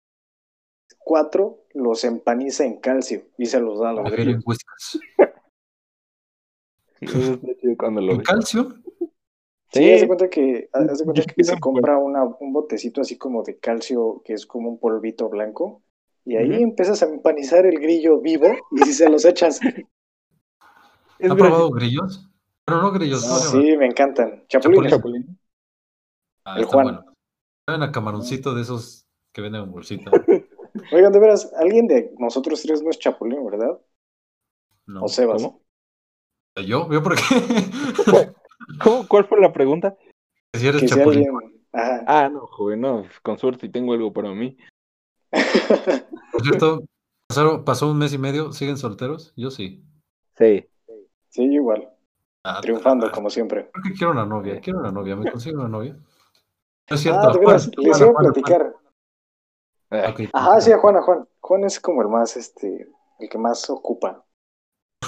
[0.99, 4.45] cuatro los empaniza en calcio y se los da a los grillos.
[7.79, 8.75] cuando lo ¿En calcio?
[9.73, 13.59] Sí, haz de cuenta que, cuenta sí se compra una, un botecito así como de
[13.59, 15.83] calcio, que es como un polvito blanco,
[16.25, 16.63] y ahí Ujú.
[16.63, 19.61] empiezas a empanizar el grillo vivo y si se los echas.
[21.19, 22.31] Es ¿Ha probado grillos?
[22.65, 23.63] Pero no grillos, ¿cómo se llama?
[23.63, 24.45] Sí, me encantan.
[24.47, 24.93] Chapulines.
[24.93, 25.25] Chapulín.
[25.25, 25.41] Chapulín.
[26.45, 26.85] Ah, El está Juan.
[26.85, 27.05] bueno.
[27.67, 30.13] Saben a camaroncito de esos que venden en bolsita.
[30.93, 33.79] Oigan, de veras, alguien de nosotros tres no es chapulín, ¿verdad?
[34.87, 35.05] No.
[35.05, 35.43] O Sebas.
[35.43, 35.63] ¿Cómo?
[36.67, 36.91] ¿Yo?
[36.91, 37.23] ¿Yo por qué?
[38.83, 39.07] ¿Cómo?
[39.09, 39.97] ¿Cuál fue la pregunta?
[40.55, 41.29] si eres Que si chapulín.
[41.29, 41.63] alguien.
[41.73, 42.05] Ajá.
[42.07, 44.57] Ah, no, joven, no, con suerte tengo algo para mí.
[46.33, 46.83] Por cierto,
[47.29, 49.33] pasaron- pasó un mes y medio, ¿siguen solteros?
[49.37, 49.85] Yo sí.
[50.37, 50.67] Sí.
[51.29, 51.91] sí, yo igual.
[52.45, 53.71] Ah, Triunfando, ah, como siempre.
[53.73, 55.95] Creo que quiero una novia, quiero una novia, ¿me consigo una novia?
[56.91, 57.21] No es cierto.
[57.29, 58.75] Ah, de veras, les iba a platicar.
[59.91, 60.21] Ok.
[60.33, 61.29] Ajá, sí, a Juan, a Juan.
[61.41, 64.25] Juan es como el más, este, el que más ocupa.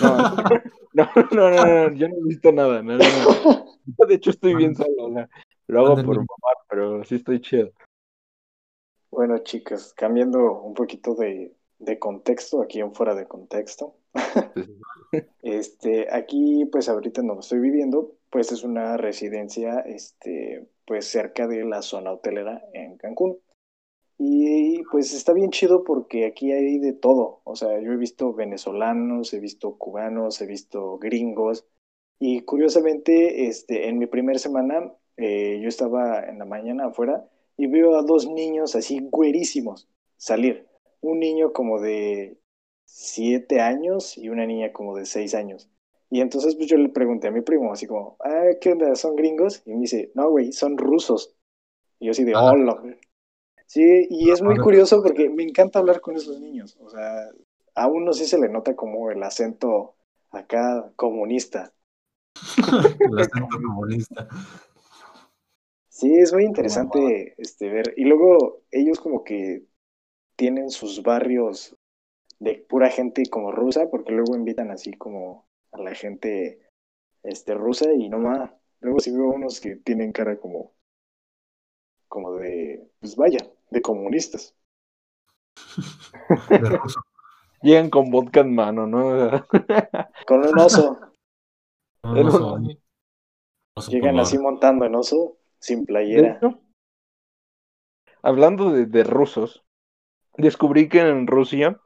[0.02, 0.16] No,
[0.94, 2.82] no, no, no, no, yo no he visto nada.
[2.82, 3.66] No, no, no.
[3.98, 5.06] Yo, De hecho, estoy bien solo.
[5.06, 5.28] O sea,
[5.66, 7.70] lo hago por mamar, pero sí estoy chido.
[9.10, 13.96] Bueno, chicas, cambiando un poquito de, de contexto, aquí en fuera de contexto.
[15.42, 21.64] Este, aquí, pues ahorita no estoy viviendo, pues es una residencia, este, pues cerca de
[21.64, 23.36] la zona hotelera en Cancún.
[24.22, 27.40] Y pues está bien chido porque aquí hay de todo.
[27.44, 31.64] O sea, yo he visto venezolanos, he visto cubanos, he visto gringos.
[32.18, 37.66] Y curiosamente, este, en mi primera semana, eh, yo estaba en la mañana afuera y
[37.66, 40.66] veo a dos niños así güerísimos salir.
[41.00, 42.36] Un niño como de
[42.84, 45.70] siete años y una niña como de seis años.
[46.10, 48.94] Y entonces pues yo le pregunté a mi primo, así como, ah, ¿qué onda?
[48.96, 49.62] ¿Son gringos?
[49.64, 51.34] Y me dice, no, güey, son rusos.
[51.98, 52.82] Y yo así de, hola.
[53.70, 56.76] Sí, y es muy curioso porque me encanta hablar con esos niños.
[56.80, 57.30] O sea,
[57.76, 59.94] a uno sí se le nota como el acento
[60.32, 61.72] acá comunista.
[62.98, 64.26] El acento comunista.
[65.88, 67.94] Sí, es muy interesante este, ver.
[67.96, 69.62] Y luego ellos como que
[70.34, 71.76] tienen sus barrios
[72.40, 76.58] de pura gente como rusa, porque luego invitan así como a la gente
[77.22, 78.50] este, rusa y no más.
[78.80, 80.72] Luego sí veo unos que tienen cara como,
[82.08, 84.54] como de, pues vaya, de comunistas.
[86.48, 86.78] De.
[87.62, 89.46] Llegan con vodka en mano, ¿no?
[90.26, 90.98] Con un oso.
[92.02, 92.64] No, en no un- son-
[93.76, 96.40] no son Llegan así montando en oso, sin playera.
[98.22, 99.64] hablando de, de rusos,
[100.36, 101.80] descubrí que en Rusia,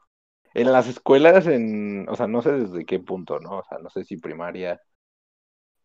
[0.55, 3.59] en las escuelas, en, o sea, no sé desde qué punto, ¿no?
[3.61, 4.80] O sea, no sé si primaria,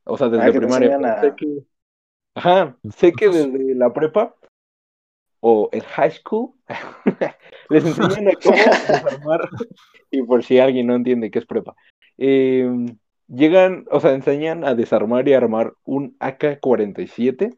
[0.06, 0.96] o sea, desde Ah, primaria.
[0.98, 1.64] a- sé que-
[2.36, 4.36] ajá, sé que desde la prepa
[5.42, 6.54] o el high school
[7.70, 8.56] les enseñan a cómo
[8.88, 9.50] desarmar,
[10.12, 11.76] y por si alguien no entiende qué es prepa,
[12.18, 12.70] eh,
[13.28, 17.58] llegan, o sea, enseñan a desarmar y armar un AK-47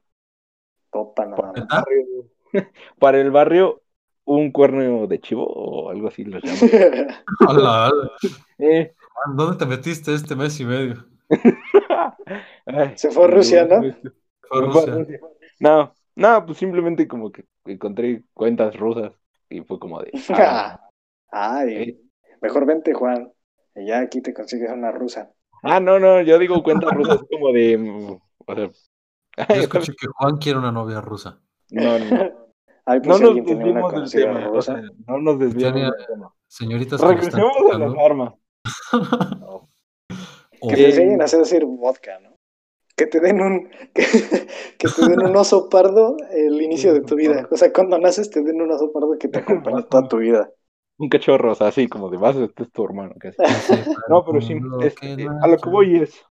[0.91, 1.53] Topa nada
[2.99, 3.81] para el barrio
[4.25, 7.07] un cuerno de chivo o algo así lo llaman.
[7.47, 8.11] Ala, ala.
[8.59, 8.93] Eh,
[9.35, 11.05] ¿Dónde te metiste este mes y medio?
[12.65, 13.81] ay, Se fue a Rusia, ¿no?
[14.41, 14.95] Fue a Rusia.
[14.95, 15.19] Rusia.
[15.59, 19.13] No, no, pues simplemente como que encontré cuentas rusas
[19.49, 20.11] y fue como de...
[20.29, 20.79] Ah,
[21.31, 22.01] Ay, eh.
[22.41, 23.31] mejor vente, Juan.
[23.75, 25.31] Y ya aquí te consigues una rusa.
[25.63, 27.77] Ah, no, no, yo digo cuentas rusas como de...
[27.77, 28.11] mm,
[28.47, 28.69] O sea,
[29.55, 31.39] Yo escuché que Juan quiere una novia rusa.
[31.69, 32.41] no, no,
[32.85, 36.05] Ay, no pues si nos desviemos del tema, o sea, no nos desviemos Tenía- del
[36.07, 36.33] tema.
[36.47, 38.33] Señoritas Regresemos a las armas.
[40.61, 42.30] Que te Eh, enseñen a hacer, hacer vodka, ¿no?
[43.01, 44.03] Que te den un que,
[44.77, 47.47] que te den un oso pardo el inicio de tu vida.
[47.49, 50.51] O sea, cuando naces te den un oso pardo que te acompañe toda tu vida.
[50.99, 53.15] Un cachorro, o sea, así como de vas, este es tu hermano.
[53.17, 53.37] casi.
[54.07, 56.23] No, pero sí, eh, a lo que voy es.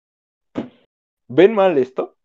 [1.27, 2.17] ¿Ven mal esto?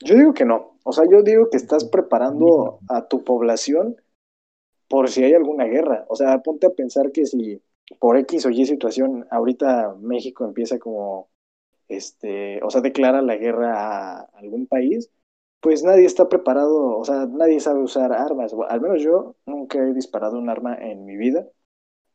[0.00, 0.76] Yo digo que no.
[0.84, 3.96] O sea, yo digo que estás preparando a tu población
[4.88, 6.04] por si hay alguna guerra.
[6.10, 7.62] O sea, ponte a pensar que si
[7.98, 11.30] por X o Y situación ahorita México empieza como,
[11.96, 15.10] este, o sea, declara la guerra a algún país,
[15.60, 18.54] pues nadie está preparado, o sea, nadie sabe usar armas.
[18.68, 21.48] Al menos yo nunca he disparado un arma en mi vida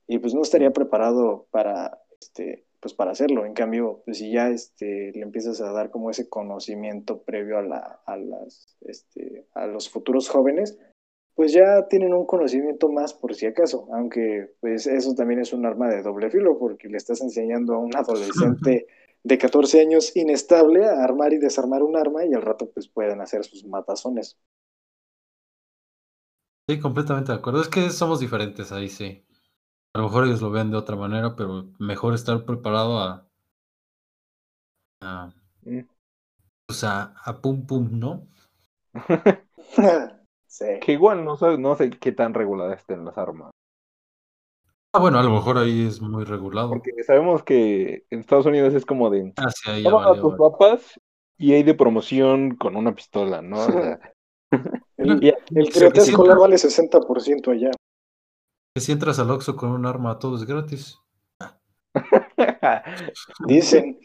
[0.08, 3.46] y pues no estaría preparado para, este, pues para hacerlo.
[3.46, 7.64] En cambio, pues si ya este, le empiezas a dar como ese conocimiento previo a,
[7.64, 10.78] la, a, las, este, a los futuros jóvenes,
[11.36, 15.66] pues ya tienen un conocimiento más por si acaso, aunque pues eso también es un
[15.66, 18.88] arma de doble filo porque le estás enseñando a un adolescente
[19.24, 23.22] de 14 años inestable a armar y desarmar un arma y al rato pues pueden
[23.22, 24.38] hacer sus matazones.
[26.70, 27.61] Sí, completamente de acuerdo.
[27.61, 29.26] Es que somos diferentes ahí, sí.
[29.93, 33.28] A lo mejor ellos lo ven de otra manera, pero mejor estar preparado a.
[35.01, 35.32] a
[35.65, 35.86] Mm.
[36.65, 38.28] pues a, a pum pum, ¿no?
[40.47, 40.65] sí.
[40.80, 43.51] Que igual no sé, no sé qué tan reguladas estén las armas.
[44.92, 46.70] Ah, bueno, a lo mejor ahí es muy regulado.
[46.70, 49.34] Porque sabemos que en Estados Unidos es como de.
[49.38, 51.00] Ah, sí, ahí ya a tus papás
[51.38, 53.60] y hay de promoción con una pistola, ¿no?
[53.60, 54.00] O sea,
[54.98, 57.72] El, el escolar vale 60% allá.
[58.76, 61.00] Que Si entras al Oxxo con un arma, todo es gratis.
[63.48, 64.00] Dicen.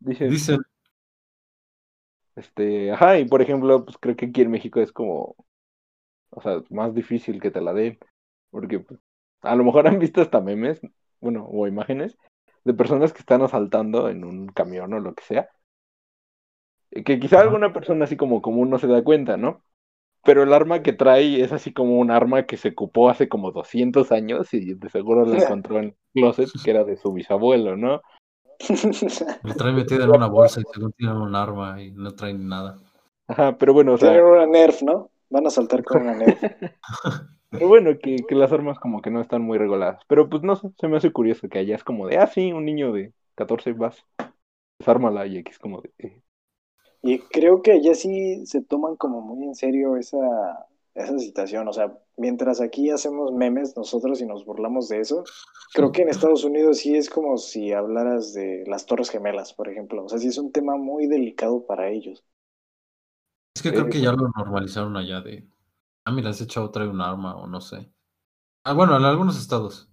[0.00, 0.60] Dicen, Dicen,
[2.36, 5.34] este, ajá, y por ejemplo, pues creo que aquí en México es como,
[6.30, 7.98] o sea, más difícil que te la den,
[8.50, 9.00] porque pues,
[9.44, 10.80] a lo mejor han visto hasta memes,
[11.20, 12.16] bueno, o imágenes
[12.64, 15.48] de personas que están asaltando en un camión o lo que sea,
[16.90, 19.62] eh, que quizá alguna persona así como común no se da cuenta, ¿no?
[20.24, 23.52] Pero el arma que trae es así como un arma que se ocupó hace como
[23.52, 27.76] 200 años y de seguro la encontró en el closet, que era de su bisabuelo,
[27.76, 28.00] ¿no?
[29.42, 32.78] lo traen metida en una bolsa y según tienen un arma y no traen nada.
[33.26, 35.10] Ajá, pero bueno, o sea, Tienen una Nerf, ¿no?
[35.28, 36.40] Van a saltar con una Nerf.
[37.54, 40.02] Pero bueno, que, que las armas como que no están muy reguladas.
[40.08, 42.52] Pero pues no sé, se me hace curioso que allá es como de, ah, sí,
[42.52, 44.04] un niño de 14 vas,
[44.78, 45.92] desármala y aquí es como de...
[45.98, 46.22] eh.
[47.02, 50.18] Y creo que allá sí se toman como muy en serio esa,
[50.94, 51.68] esa situación.
[51.68, 55.24] O sea, mientras aquí hacemos memes nosotros y nos burlamos de eso,
[55.72, 59.68] creo que en Estados Unidos sí es como si hablaras de las Torres Gemelas, por
[59.68, 60.04] ejemplo.
[60.04, 62.24] O sea, sí es un tema muy delicado para ellos.
[63.54, 64.02] Es que creo que Eso.
[64.02, 65.48] ya lo normalizaron allá de,
[66.04, 67.92] ah, mira, ese chavo trae un arma o no sé.
[68.64, 69.90] Ah, bueno, en algunos estados.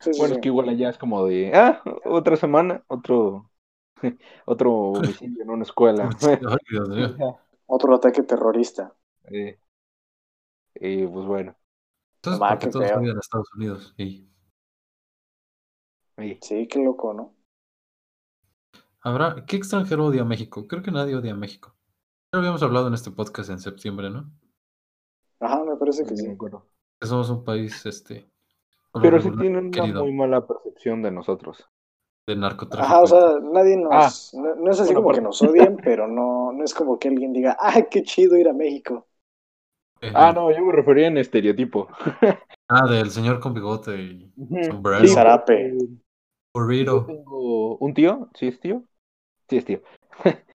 [0.00, 0.36] Sí, sí, Bueno, sí.
[0.36, 3.50] es que igual allá es como de, ah, otra semana, otro,
[4.46, 6.16] otro homicidio en una escuela.
[6.50, 7.24] Ay, Dios mío.
[7.66, 8.94] Otro ataque terrorista.
[9.30, 9.58] Eh,
[10.74, 11.56] eh, pues bueno,
[12.22, 13.92] Entonces, ¿por qué qué todos odian a Estados Unidos?
[13.96, 14.28] Y
[16.18, 17.34] eh, Sí, qué loco, ¿no?
[19.00, 20.66] habrá, ¿qué extranjero odia a México?
[20.68, 21.76] Creo que nadie odia a México.
[22.32, 24.32] Ya habíamos hablado en este podcast en septiembre, ¿no?
[25.40, 26.26] Ajá, me parece que sí.
[26.28, 26.66] acuerdo.
[27.00, 28.28] Que somos un país, este,
[29.00, 31.68] Pero sí tienen una querido muy mala percepción de nosotros.
[32.26, 32.86] de narcotráfico.
[32.86, 34.34] Ajá, o sea, nadie nos...
[34.34, 37.08] no, no es así bueno, como que nos odien, pero no, no es como que
[37.08, 39.06] alguien diga, ¡ay, qué chido ir a México!
[40.00, 41.88] Eh, Ah, no, yo me refería en estereotipo.
[42.70, 44.30] Ah, del señor con bigote y
[44.62, 45.00] sombrero.
[45.00, 45.72] Sí, zarape.
[46.54, 47.06] burrito.
[47.06, 48.84] tengo un tío, ¿sí es tío?
[49.48, 49.80] Sí es tío.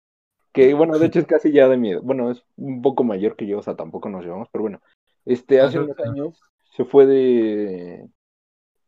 [0.54, 2.02] que bueno, de hecho es casi ya de mi edad.
[2.04, 4.82] Bueno, es un poco mayor que yo, o sea, tampoco nos llevamos, pero bueno.
[5.26, 6.40] Este, hace unos años
[6.76, 8.08] se fue de,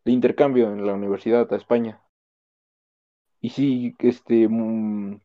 [0.06, 2.02] de intercambio en la universidad a España.
[3.42, 5.20] Y sí, este, mm,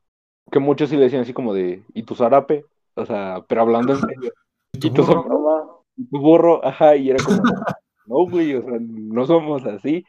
[0.50, 2.64] que muchos sí le decían así como de, ¿y tu zarape?
[2.94, 4.32] O sea, pero hablando en serio.
[4.72, 5.84] ¿Y tu ¿Y tu burro?
[5.96, 6.64] ¿Y tu burro?
[6.64, 7.42] Ajá, y era como,
[8.06, 10.04] no, güey, o sea, no somos así.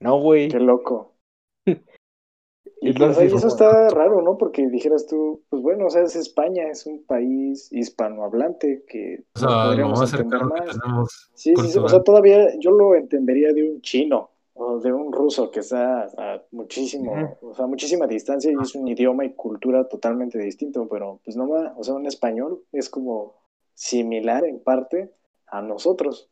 [0.00, 0.48] No, güey.
[0.48, 1.15] Qué loco.
[2.86, 4.38] Y, Entonces, eso está raro, ¿no?
[4.38, 9.38] Porque dijeras tú, pues bueno, o sea, es España, es un país hispanohablante que O
[9.38, 10.78] sea, lo podríamos más entender más.
[10.80, 11.30] tenemos.
[11.34, 15.12] Sí, sí, sí, o sea, todavía yo lo entendería de un chino o de un
[15.12, 19.88] ruso que está a muchísimo, o sea, muchísima distancia y es un idioma y cultura
[19.88, 23.34] totalmente distinto, pero pues no más, o sea, un español es como
[23.74, 25.10] similar en parte
[25.48, 26.30] a nosotros.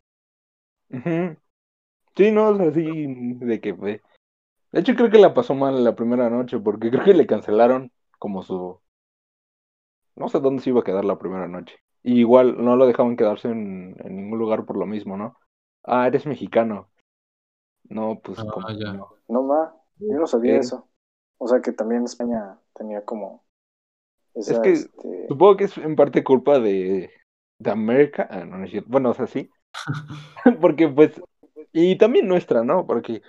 [2.16, 4.00] Sí, no, o sea, sí, de que fue.
[4.74, 7.92] De hecho, creo que la pasó mal la primera noche, porque creo que le cancelaron
[8.18, 8.80] como su.
[10.16, 11.76] No sé dónde se iba a quedar la primera noche.
[12.02, 15.36] Y igual no lo dejaban quedarse en, en ningún lugar por lo mismo, ¿no?
[15.84, 16.90] Ah, eres mexicano.
[17.84, 18.68] No, pues Ah, como.
[18.76, 18.92] ya.
[19.28, 19.42] no.
[19.44, 20.88] Más, yo no sabía eso.
[21.38, 23.44] O sea, que también España tenía como
[24.34, 27.12] esa, Es que- este, Supongo que es en parte culpa de,
[27.60, 28.26] de América.
[28.28, 28.90] Ah, no, no es cierto.
[28.90, 29.48] Bueno, o sea, sí.
[30.60, 31.22] Porque pues.
[31.72, 32.86] Y también nuestra, ¿no?
[32.86, 33.22] Porque.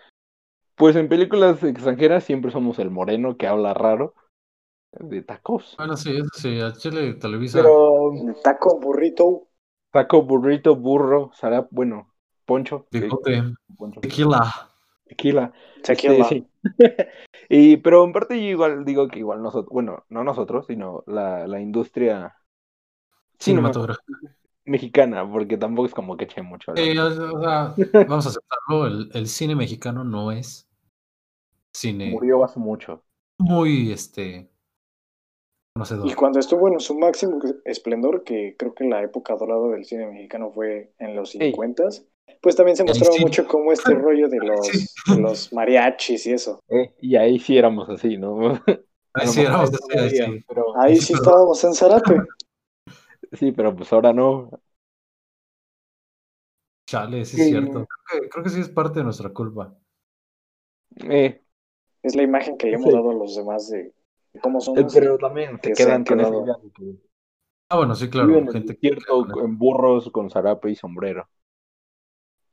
[0.76, 4.13] Pues en películas extranjeras siempre somos el moreno que habla raro.
[4.91, 5.76] De tacos.
[5.78, 7.59] Bueno, sí, eso sí, a Chile Televisa.
[7.59, 8.11] Pero
[8.43, 9.47] taco burrito.
[9.91, 12.13] taco, burrito, burro, sarap, bueno,
[12.45, 12.88] poncho.
[12.91, 13.43] sí, Bigote,
[14.01, 14.53] tequila.
[15.05, 15.53] tequila.
[15.84, 16.15] Tequila.
[16.17, 16.47] Este, sí.
[17.49, 21.45] y, pero en parte yo igual digo que igual nosotros, bueno, no nosotros, sino la,
[21.45, 22.36] la industria
[23.39, 24.36] Cinematográfica.
[24.66, 26.72] Mexicana, porque tampoco es como que eche mucho.
[26.72, 27.74] a la- Sí, o sea,
[28.09, 30.68] vamos a aceptarlo, el, el cine mexicano no es
[31.74, 33.03] cine Murió hace mucho.
[33.39, 34.49] muy este
[35.76, 36.07] conocedor.
[36.07, 40.07] Y cuando estuvo en su máximo esplendor, que creo que la época dorada del cine
[40.07, 41.84] mexicano fue en los 50
[42.41, 43.22] pues también se mostraba sí.
[43.24, 44.88] mucho como este rollo de los, Sí.
[45.16, 46.59] de los mariachis y eso.
[46.70, 48.51] Eh, y ahí sí éramos así, ¿no?
[49.13, 50.45] Ahí sí éramos así, ahí sí.
[50.47, 52.18] Pero, Ahí Sí, sí pero- estábamos en Zarape.
[53.34, 54.49] Sí, pero pues ahora no.
[56.88, 57.86] Chale, sí es cierto.
[58.07, 59.76] Creo que, creo que sí es parte de nuestra culpa.
[61.09, 61.41] Eh,
[62.03, 62.97] Es la imagen que le hemos Sí.
[62.97, 63.93] dado a los demás de
[64.41, 64.93] cómo eh, somos.
[64.93, 66.32] pero también que se quedan con esa
[66.76, 66.95] que
[67.69, 68.28] Ah, bueno, sí, claro.
[68.28, 68.89] viven gente que
[69.43, 71.28] en burros con zarape y sombrero.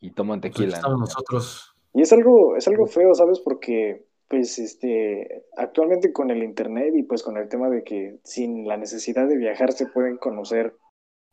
[0.01, 0.77] Y toman Pues tequila.
[0.77, 1.07] estamos ¿no?
[1.07, 1.75] nosotros.
[1.95, 3.41] Y es algo, es algo feo, ¿sabes?
[3.41, 8.67] Porque, pues, este, actualmente con el internet y pues con el tema de que sin
[8.67, 10.75] la necesidad de viajar se pueden conocer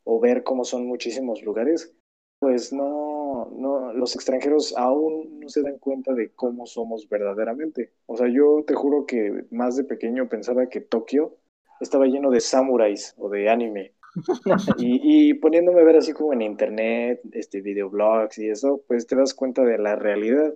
[0.04, 1.96] o ver cómo son muchísimos lugares,
[2.40, 7.94] pues no, no, los extranjeros aún no se dan cuenta de cómo somos verdaderamente.
[8.06, 11.38] O sea, yo te juro que más de pequeño pensaba que Tokio
[11.80, 13.94] estaba lleno de samuráis o de anime.
[14.78, 19.16] y, y, poniéndome a ver así como en internet, este, videoblogs y eso, pues te
[19.16, 20.54] das cuenta de la realidad.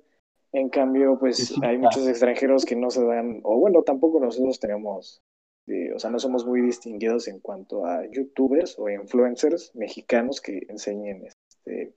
[0.53, 5.23] En cambio, pues hay muchos extranjeros que no se dan, o bueno, tampoco nosotros tenemos,
[5.65, 10.61] eh, o sea, no somos muy distinguidos en cuanto a youtubers o influencers mexicanos que
[10.69, 11.95] enseñen este,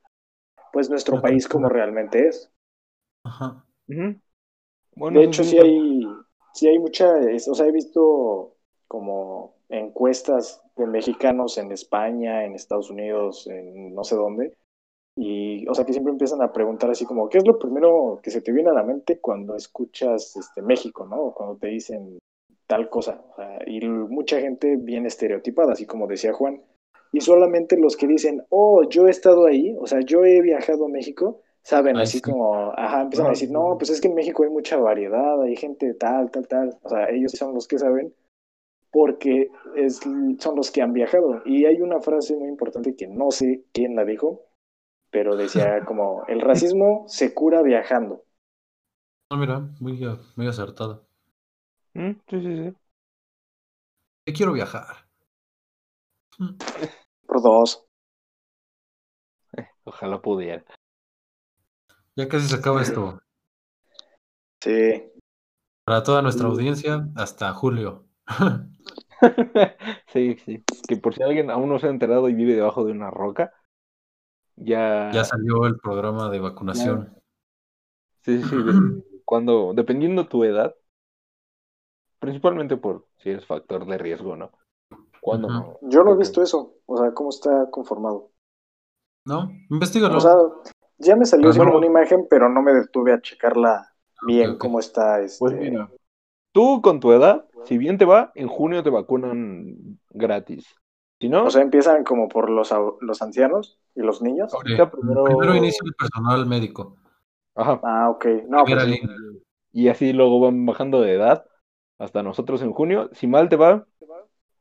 [0.73, 2.51] pues nuestro país como realmente es.
[3.25, 3.63] Ajá.
[4.95, 6.07] bueno, de hecho, sí hay,
[6.55, 8.57] sí hay mucha, o sea, he visto
[8.89, 14.57] como encuestas de mexicanos en España, en Estados Unidos, en no sé dónde,
[15.17, 18.31] y, o sea, que siempre empiezan a preguntar así como, ¿qué es lo primero que
[18.31, 21.17] se te viene a la mente cuando escuchas este, México, ¿no?
[21.17, 22.19] O cuando te dicen
[22.67, 23.23] tal cosa.
[23.67, 26.61] y mucha gente bien estereotipada, así como decía Juan.
[27.13, 30.85] Y solamente los que dicen, oh, yo he estado ahí, o sea, yo he viajado
[30.85, 34.43] a México, saben, así como, ajá, empiezan a decir, no, pues es que en México
[34.43, 36.79] hay mucha variedad, hay gente tal, tal, tal.
[36.83, 38.13] O sea, ellos son los que saben
[38.91, 40.01] porque es,
[40.39, 41.43] son los que han viajado.
[41.45, 44.46] Y hay una frase muy importante que no sé quién la dijo,
[45.11, 48.25] pero decía como, el racismo se cura viajando.
[49.31, 49.99] Ah, mira, muy,
[50.37, 51.03] muy acertada.
[51.95, 52.77] Mm, sí, sí, sí.
[54.27, 55.09] Yo quiero viajar.
[56.39, 56.57] Mm.
[57.27, 57.87] Por dos.
[59.57, 60.65] Eh, ojalá pudiera.
[62.17, 63.19] Ya casi se acaba esto.
[64.61, 65.13] Sí.
[65.85, 68.07] Para toda nuestra audiencia, hasta julio.
[70.13, 70.65] sí, sí.
[70.89, 73.53] Que por si alguien aún no se ha enterado y vive debajo de una roca,
[74.57, 77.15] ya, ya salió el programa de vacunación.
[78.23, 78.57] Sí, sí, sí.
[79.25, 80.75] cuando, dependiendo tu edad,
[82.19, 84.53] principalmente por si eres factor de riesgo, ¿no?
[85.21, 85.79] Cuando.
[85.83, 88.31] Yo no he visto eso, o sea, cómo está conformado.
[89.25, 90.17] No, investigalo.
[90.17, 90.35] O sea,
[90.99, 93.93] ya me salió como una imagen, pero no me detuve a checarla
[94.27, 95.21] bien, cómo está.
[95.21, 95.39] Este...
[95.41, 95.91] Pues mira,
[96.53, 100.75] tú con tu edad, si bien te va, en junio te vacunan gratis.
[101.21, 104.53] Si no, o sea, empiezan como por los, los ancianos y los niños.
[104.63, 105.55] primero...
[105.55, 106.97] inicia el personal médico.
[107.55, 107.81] Ajá.
[107.83, 108.27] Ah, ok.
[108.49, 109.01] No, pues
[109.73, 111.47] y así luego van bajando de edad
[111.99, 113.11] hasta nosotros en junio.
[113.13, 113.87] Si mal te va,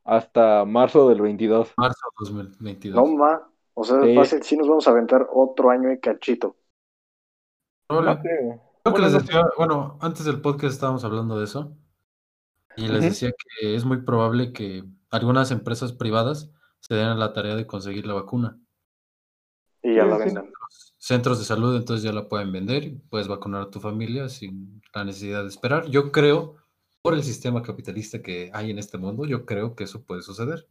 [0.04, 1.74] hasta marzo del 22.
[1.78, 2.96] Marzo 2022.
[2.96, 3.50] No, ma.
[3.74, 4.16] O sea, sí.
[4.16, 6.56] fácil, sí nos vamos a aventar otro año y cachito.
[7.88, 8.22] Hola.
[8.22, 11.76] Creo que les decía, bueno, antes del podcast estábamos hablando de eso.
[12.78, 17.34] Y les decía que es muy probable que algunas empresas privadas se den a la
[17.34, 18.60] tarea de conseguir la vacuna.
[19.82, 20.52] Y ya la venden.
[20.98, 24.82] Centros de salud entonces ya la pueden vender y puedes vacunar a tu familia sin
[24.94, 25.86] la necesidad de esperar.
[25.86, 26.56] Yo creo,
[27.02, 30.68] por el sistema capitalista que hay en este mundo, yo creo que eso puede suceder.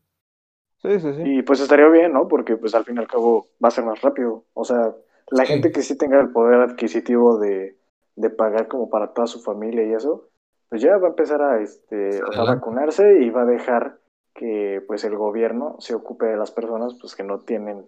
[0.82, 1.22] Sí, sí, sí.
[1.24, 2.28] Y pues estaría bien, ¿no?
[2.28, 4.44] Porque pues al fin y al cabo va a ser más rápido.
[4.52, 4.94] O sea,
[5.30, 7.78] la gente que sí tenga el poder adquisitivo de,
[8.16, 10.28] de pagar como para toda su familia y eso,
[10.68, 13.98] pues ya va a empezar a, este, o sea, vacunarse y va a dejar
[14.34, 17.86] que pues el gobierno se ocupe de las personas pues que no tienen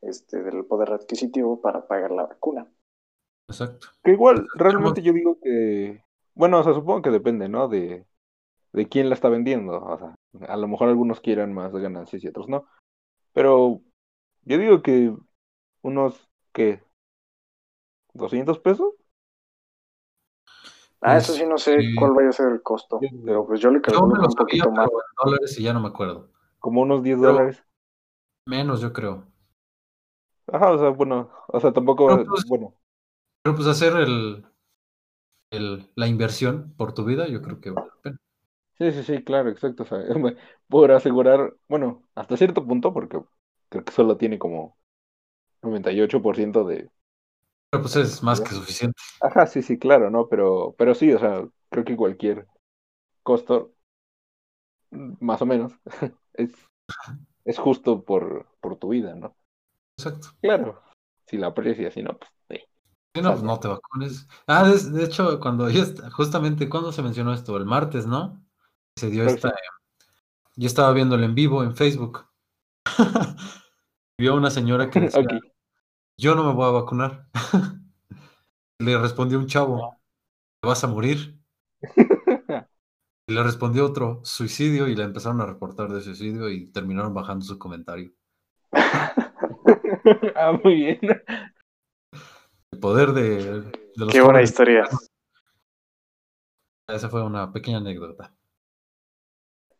[0.00, 2.66] este del poder adquisitivo para pagar la vacuna.
[3.48, 3.88] Exacto.
[4.02, 6.02] Que igual, realmente yo digo que,
[6.34, 7.68] bueno, o sea, supongo que depende, ¿no?
[7.68, 8.06] De,
[8.72, 9.78] de quién la está vendiendo.
[9.78, 10.14] O sea,
[10.48, 12.66] a lo mejor algunos quieran más ganancias y otros no.
[13.32, 13.80] Pero
[14.44, 15.14] yo digo que
[15.82, 16.82] unos, ¿qué?
[18.14, 18.94] ¿200 pesos?
[21.02, 23.80] Ah, eso sí no sé cuál vaya a ser el costo, pero pues yo le
[23.80, 24.88] calculo un poquito más.
[25.22, 26.30] dólares y ya no me acuerdo.
[26.60, 27.62] Como unos 10 dólares.
[28.46, 29.26] Menos, yo creo.
[30.46, 32.74] Ajá, o sea, bueno, o sea, tampoco, pero pues, bueno.
[33.42, 34.44] Pero pues hacer el,
[35.50, 38.16] el, la inversión por tu vida, yo creo que vale la pena.
[38.78, 39.84] Sí, sí, sí, claro, exacto.
[39.84, 39.98] O sea,
[40.68, 43.20] por asegurar, bueno, hasta cierto punto, porque
[43.68, 44.76] creo que solo tiene como
[45.62, 46.90] 98% de,
[47.72, 49.00] pero pues es más que suficiente.
[49.22, 50.28] Ajá, sí, sí, claro, ¿no?
[50.28, 52.46] Pero, pero sí, o sea, creo que cualquier
[53.22, 53.72] costo,
[54.90, 55.72] más o menos,
[56.34, 56.50] es,
[57.46, 59.34] es justo por, por tu vida, ¿no?
[59.98, 60.28] Exacto.
[60.42, 60.82] Claro,
[61.26, 62.58] si la aprecias, si no, pues sí.
[63.16, 64.28] Si no, pues no te vacunes.
[64.46, 65.66] Ah, de, de hecho, cuando
[66.12, 67.56] justamente, ¿cuándo se mencionó esto?
[67.56, 68.44] El martes, ¿no?
[68.98, 69.54] Se dio esta...
[70.56, 72.26] Yo estaba viéndolo en vivo en Facebook.
[74.18, 75.51] Vio a una señora que decía, Ok.
[76.22, 77.26] Yo no me voy a vacunar.
[78.78, 79.96] Le respondió un chavo,
[80.60, 81.40] te vas a morir.
[83.28, 87.44] Y le respondió otro, suicidio, y le empezaron a reportar de suicidio y terminaron bajando
[87.44, 88.12] su comentario.
[90.34, 90.98] ah, muy bien.
[92.72, 94.50] El poder de, de los Qué buena jóvenes.
[94.50, 94.88] historia.
[96.88, 98.34] Esa fue una pequeña anécdota.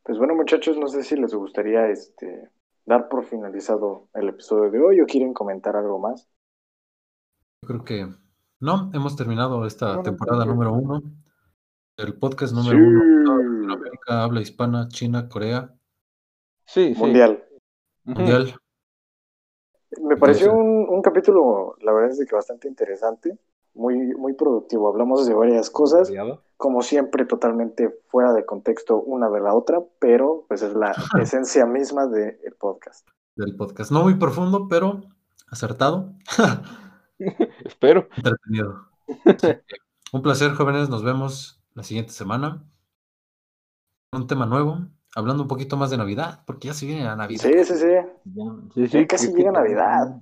[0.04, 2.50] Pues bueno, muchachos, no sé si les gustaría este
[2.84, 6.28] dar por finalizado el episodio de hoy o quieren comentar algo más.
[7.62, 8.08] Yo creo que
[8.60, 11.02] no, hemos terminado esta No, temporada número uno.
[11.96, 12.84] El podcast número Sí.
[12.84, 13.38] uno.
[13.38, 15.72] de Latinoamérica, habla hispana, China, Corea,
[16.64, 16.94] Sí.
[16.96, 17.44] Mundial.
[18.04, 18.54] Mundial.
[20.00, 23.38] Me pareció un, un capítulo, la verdad es que bastante interesante,
[23.74, 24.88] muy, muy productivo.
[24.88, 26.42] Hablamos de varias cosas, Variado.
[26.62, 31.66] Como siempre, totalmente fuera de contexto una de la otra, pero pues es la esencia
[31.66, 33.08] misma del podcast.
[33.34, 33.90] del podcast.
[33.90, 35.02] No muy profundo, pero
[35.50, 36.12] acertado,
[37.64, 38.06] Espero.
[38.16, 38.86] entretenido.
[40.12, 40.88] Un placer, jóvenes.
[40.88, 42.62] Nos vemos la siguiente semana.
[44.12, 44.86] Un tema nuevo,
[45.16, 47.42] hablando un poquito más de Navidad, porque ya se viene la Navidad.
[47.42, 47.86] Sí, sí, sí.
[48.24, 48.44] Ya,
[48.74, 50.16] sí, Ya casi que- llega que- Navidad.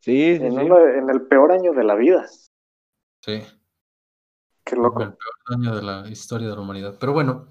[0.00, 2.26] Sí, sí, En, en el peor año de la vida.
[3.22, 3.40] Sí.
[4.74, 4.98] Qué El loco.
[4.98, 5.16] peor
[5.58, 6.96] año de la historia de la humanidad.
[6.98, 7.46] Pero bueno,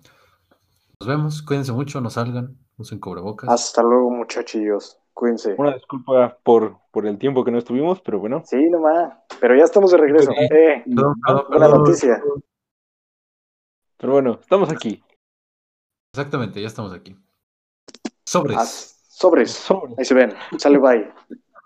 [0.99, 1.41] nos vemos.
[1.41, 3.49] Cuídense mucho, no salgan, usen cubrebocas.
[3.49, 4.99] Hasta luego, muchachillos.
[5.13, 5.55] Cuídense.
[5.57, 8.41] Una disculpa por, por el tiempo que no estuvimos, pero bueno.
[8.45, 9.13] Sí, nomás.
[9.39, 10.31] Pero ya estamos de regreso.
[10.31, 10.43] Sí.
[10.55, 11.83] Eh, Perdón, perdón, buena perdón.
[11.83, 12.21] noticia.
[13.97, 15.03] Pero bueno, estamos aquí.
[16.13, 17.15] Exactamente, ya estamos aquí.
[18.25, 18.57] Sobres.
[18.57, 19.51] Haz- sobres.
[19.51, 19.93] Sobre.
[19.97, 20.33] Ahí se ven.
[20.57, 21.11] Sale bye.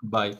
[0.02, 0.38] Bye.